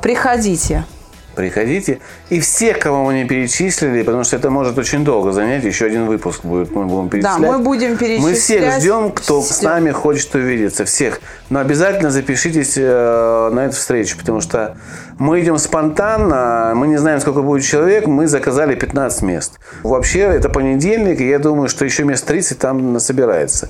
приходите. 0.00 0.86
Приходите. 1.34 1.98
И 2.30 2.40
всех, 2.40 2.78
кого 2.78 3.04
мы 3.04 3.14
не 3.14 3.24
перечислили, 3.24 4.02
потому 4.02 4.24
что 4.24 4.36
это 4.36 4.50
может 4.50 4.78
очень 4.78 5.04
долго 5.04 5.32
занять, 5.32 5.64
еще 5.64 5.86
один 5.86 6.06
выпуск 6.06 6.44
будет, 6.44 6.74
мы 6.74 6.84
будем 6.86 7.08
перечислять. 7.08 7.38
мы 7.38 7.58
будем 7.58 7.90
Мы 7.90 8.34
всех 8.34 8.60
перечислять. 8.60 8.80
ждем, 8.82 9.12
кто 9.12 9.42
с 9.42 9.62
нами 9.62 9.90
хочет 9.90 10.34
увидеться, 10.34 10.84
всех. 10.84 11.20
Но 11.50 11.60
обязательно 11.60 12.10
запишитесь 12.10 12.74
э, 12.76 13.50
на 13.52 13.66
эту 13.66 13.76
встречу, 13.76 14.16
потому 14.18 14.40
что 14.40 14.76
мы 15.18 15.40
идем 15.40 15.58
спонтанно, 15.58 16.72
мы 16.74 16.86
не 16.88 16.96
знаем, 16.96 17.20
сколько 17.20 17.42
будет 17.42 17.64
человек, 17.64 18.06
мы 18.06 18.26
заказали 18.26 18.74
15 18.74 19.22
мест. 19.22 19.58
Вообще, 19.82 20.20
это 20.20 20.48
понедельник, 20.48 21.20
и 21.20 21.28
я 21.28 21.38
думаю, 21.38 21.68
что 21.68 21.84
еще 21.84 22.04
мест 22.04 22.26
30 22.26 22.58
там 22.58 22.98
собирается. 23.00 23.68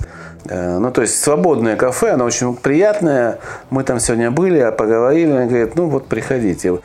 Э, 0.49 0.77
Ну, 0.79 0.91
то 0.91 1.01
есть 1.01 1.21
свободное 1.21 1.75
кафе, 1.75 2.11
оно 2.11 2.25
очень 2.25 2.55
приятное. 2.55 3.39
Мы 3.69 3.83
там 3.83 3.99
сегодня 3.99 4.31
были, 4.31 4.71
поговорили, 4.77 5.31
они 5.31 5.49
говорят, 5.49 5.75
ну 5.75 5.87
вот 5.87 6.07
приходите. 6.07 6.79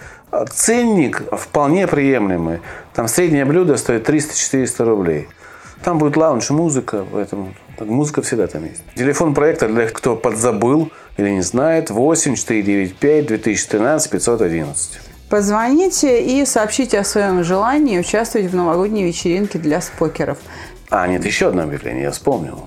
Ценник 0.51 1.23
вполне 1.33 1.87
приемлемый. 1.87 2.61
Там 2.95 3.09
среднее 3.09 3.45
блюдо 3.45 3.77
стоит 3.77 4.09
300-400 4.09 4.85
рублей. 4.85 5.29
Там 5.83 5.99
будет 5.99 6.17
лаунж, 6.17 6.51
музыка, 6.51 7.05
поэтому 7.11 7.55
музыка 7.81 8.23
всегда 8.23 8.47
там 8.47 8.65
есть. 8.65 8.83
Телефон 8.95 9.35
проекта 9.35 9.67
для 9.67 9.85
тех, 9.85 9.95
кто 9.95 10.15
подзабыл 10.15 10.93
или 11.17 11.31
не 11.31 11.41
знает, 11.41 11.91
8 11.91 12.35
495 12.35 13.27
2013 13.27 14.11
511. 14.11 15.01
Позвоните 15.31 16.23
и 16.23 16.45
сообщите 16.45 16.99
о 16.99 17.05
своем 17.05 17.43
желании 17.45 17.99
участвовать 17.99 18.51
в 18.51 18.55
новогодней 18.55 19.05
вечеринке 19.05 19.59
для 19.59 19.81
спокеров. 19.81 20.39
А, 20.91 21.07
нет, 21.07 21.25
еще 21.25 21.49
одно 21.49 21.63
объявление, 21.63 22.05
я 22.05 22.11
вспомнил. 22.11 22.65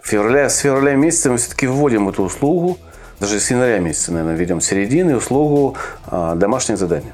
В 0.00 0.08
февраля, 0.08 0.48
с 0.48 0.58
февраля 0.58 0.94
месяца 0.94 1.30
мы 1.30 1.38
все-таки 1.38 1.66
вводим 1.66 2.08
эту 2.08 2.22
услугу, 2.22 2.78
даже 3.22 3.38
с 3.38 3.52
января 3.52 3.78
месяца, 3.78 4.10
наверное, 4.10 4.34
введем 4.34 4.60
с 4.60 4.66
середины 4.66 5.16
услугу 5.16 5.76
а, 6.08 6.34
домашних 6.34 6.76
заданий. 6.76 7.12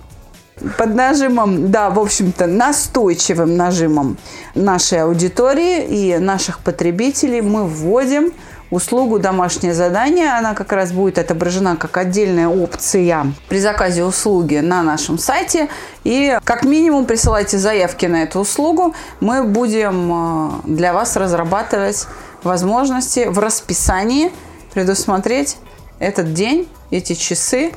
Под 0.78 0.94
нажимом, 0.94 1.70
да, 1.70 1.90
в 1.90 1.98
общем-то, 1.98 2.46
настойчивым 2.46 3.58
нажимом 3.58 4.16
нашей 4.54 5.02
аудитории 5.02 5.84
и 5.84 6.16
наших 6.16 6.60
потребителей 6.60 7.42
мы 7.42 7.66
вводим 7.66 8.32
услугу 8.70 9.18
«Домашнее 9.18 9.74
задание». 9.74 10.30
Она 10.32 10.54
как 10.54 10.72
раз 10.72 10.92
будет 10.92 11.18
отображена 11.18 11.76
как 11.76 11.98
отдельная 11.98 12.48
опция 12.48 13.26
при 13.50 13.60
заказе 13.60 14.02
услуги 14.02 14.56
на 14.56 14.82
нашем 14.82 15.18
сайте. 15.18 15.68
И 16.04 16.38
как 16.42 16.64
минимум 16.64 17.04
присылайте 17.04 17.58
заявки 17.58 18.06
на 18.06 18.22
эту 18.22 18.40
услугу. 18.40 18.94
Мы 19.20 19.44
будем 19.44 20.10
э, 20.12 20.50
для 20.64 20.94
вас 20.94 21.16
разрабатывать 21.16 22.06
возможности 22.42 23.26
в 23.28 23.38
расписании 23.38 24.32
предусмотреть 24.72 25.58
этот 25.98 26.32
день, 26.32 26.68
эти 26.90 27.14
часы 27.14 27.72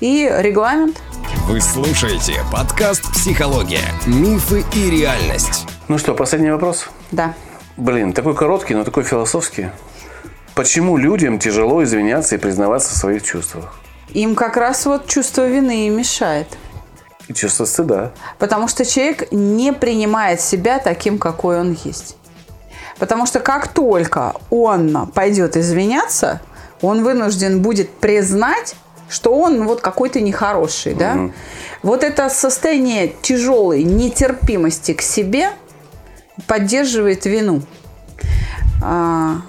и 0.00 0.30
регламент 0.38 1.00
Вы 1.46 1.60
слушаете 1.60 2.40
подкаст 2.52 3.02
«Психология. 3.12 3.84
Мифы 4.06 4.64
и 4.74 4.90
реальность». 4.90 5.66
Ну 5.88 5.98
что, 5.98 6.14
последний 6.14 6.50
вопрос? 6.50 6.88
Да. 7.10 7.34
Блин, 7.76 8.12
такой 8.12 8.34
короткий, 8.34 8.74
но 8.74 8.84
такой 8.84 9.04
философский. 9.04 9.70
Почему 10.54 10.96
людям 10.98 11.38
тяжело 11.38 11.82
извиняться 11.82 12.34
и 12.34 12.38
признаваться 12.38 12.90
в 12.92 12.96
своих 12.96 13.22
чувствах? 13.22 13.78
Им 14.10 14.34
как 14.34 14.58
раз 14.58 14.84
вот 14.84 15.06
чувство 15.06 15.48
вины 15.48 15.86
и 15.86 15.90
мешает. 15.90 16.46
И 17.28 17.32
чувство 17.32 17.64
стыда. 17.64 18.12
Потому 18.38 18.68
что 18.68 18.84
человек 18.84 19.32
не 19.32 19.72
принимает 19.72 20.42
себя 20.42 20.78
таким, 20.78 21.18
какой 21.18 21.58
он 21.60 21.76
есть. 21.84 22.16
Потому 22.98 23.24
что 23.24 23.40
как 23.40 23.68
только 23.68 24.34
он 24.50 25.06
пойдет 25.14 25.56
извиняться, 25.56 26.40
он 26.82 27.02
вынужден 27.04 27.62
будет 27.62 27.90
признать, 27.90 28.74
что 29.08 29.34
он 29.34 29.66
вот 29.66 29.80
какой-то 29.80 30.20
нехороший, 30.20 30.94
да? 30.94 31.14
Угу. 31.14 31.32
Вот 31.82 32.04
это 32.04 32.28
состояние 32.28 33.12
тяжелой 33.22 33.82
нетерпимости 33.82 34.94
к 34.94 35.02
себе 35.02 35.50
поддерживает 36.46 37.26
вину. 37.26 37.62
А, 38.82 39.42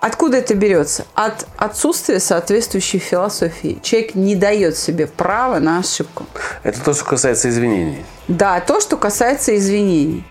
откуда 0.00 0.38
это 0.38 0.54
берется? 0.54 1.06
От 1.14 1.46
отсутствия 1.56 2.20
соответствующей 2.20 2.98
философии. 2.98 3.78
Человек 3.82 4.14
не 4.14 4.34
дает 4.34 4.76
себе 4.76 5.06
права 5.06 5.58
на 5.60 5.78
ошибку. 5.78 6.26
Это 6.62 6.80
то, 6.80 6.92
что 6.92 7.04
касается 7.04 7.48
извинений. 7.48 8.04
Да, 8.28 8.60
то, 8.60 8.80
что 8.80 8.96
касается 8.96 9.56
извинений. 9.56 10.24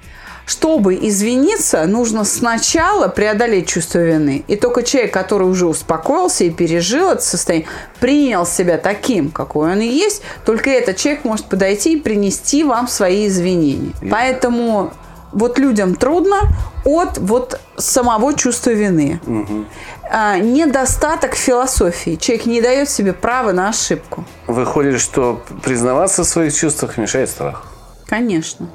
Чтобы 0.50 0.96
извиниться, 0.96 1.86
нужно 1.86 2.24
сначала 2.24 3.08
преодолеть 3.08 3.68
чувство 3.68 4.00
вины. 4.00 4.44
И 4.48 4.56
только 4.56 4.82
человек, 4.82 5.14
который 5.14 5.48
уже 5.48 5.68
успокоился 5.68 6.44
и 6.44 6.50
пережил 6.50 7.12
это 7.12 7.22
состояние, 7.22 7.70
принял 8.00 8.48
себя 8.48 8.80
таким, 8.80 9.30
какой 9.30 9.74
он 9.74 9.82
и 9.82 9.88
есть, 9.88 10.24
только 10.46 10.72
этот 10.72 10.98
человек 10.98 11.24
может 11.24 11.46
подойти 11.46 11.94
и 11.94 12.02
принести 12.02 12.64
вам 12.64 12.88
свои 12.88 13.28
извинения. 13.28 13.94
И... 14.02 14.10
Поэтому 14.10 14.92
вот 15.34 15.60
людям 15.60 15.94
трудно 15.94 16.40
от 16.84 17.20
вот 17.20 17.60
самого 17.78 18.34
чувства 18.34 18.72
вины. 18.72 19.22
Угу. 19.28 19.66
А, 20.10 20.40
недостаток 20.40 21.36
философии. 21.36 22.16
Человек 22.16 22.48
не 22.48 22.60
дает 22.60 22.90
себе 22.90 23.14
права 23.14 23.52
на 23.52 23.70
ошибку. 23.70 24.26
Выходит, 24.48 25.00
что 25.00 25.44
признаваться 25.62 26.24
в 26.24 26.28
своих 26.28 26.56
чувствах 26.56 26.98
мешает 26.98 27.30
страх. 27.30 27.68
Конечно. 28.08 28.68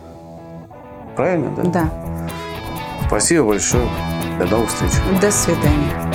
Правильно, 1.17 1.51
да? 1.51 1.63
Да. 1.63 1.91
Спасибо 3.07 3.45
большое. 3.49 3.87
До 4.39 4.47
новых 4.47 4.69
встреч. 4.69 4.91
До 5.21 5.31
свидания. 5.31 6.13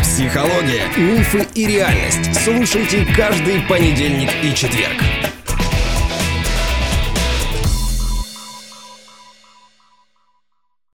Психология, 0.00 0.84
мифы 0.96 1.46
и 1.54 1.66
реальность. 1.66 2.34
Слушайте 2.44 3.06
каждый 3.16 3.60
понедельник 3.68 4.30
и 4.42 4.54
четверг. 4.54 5.00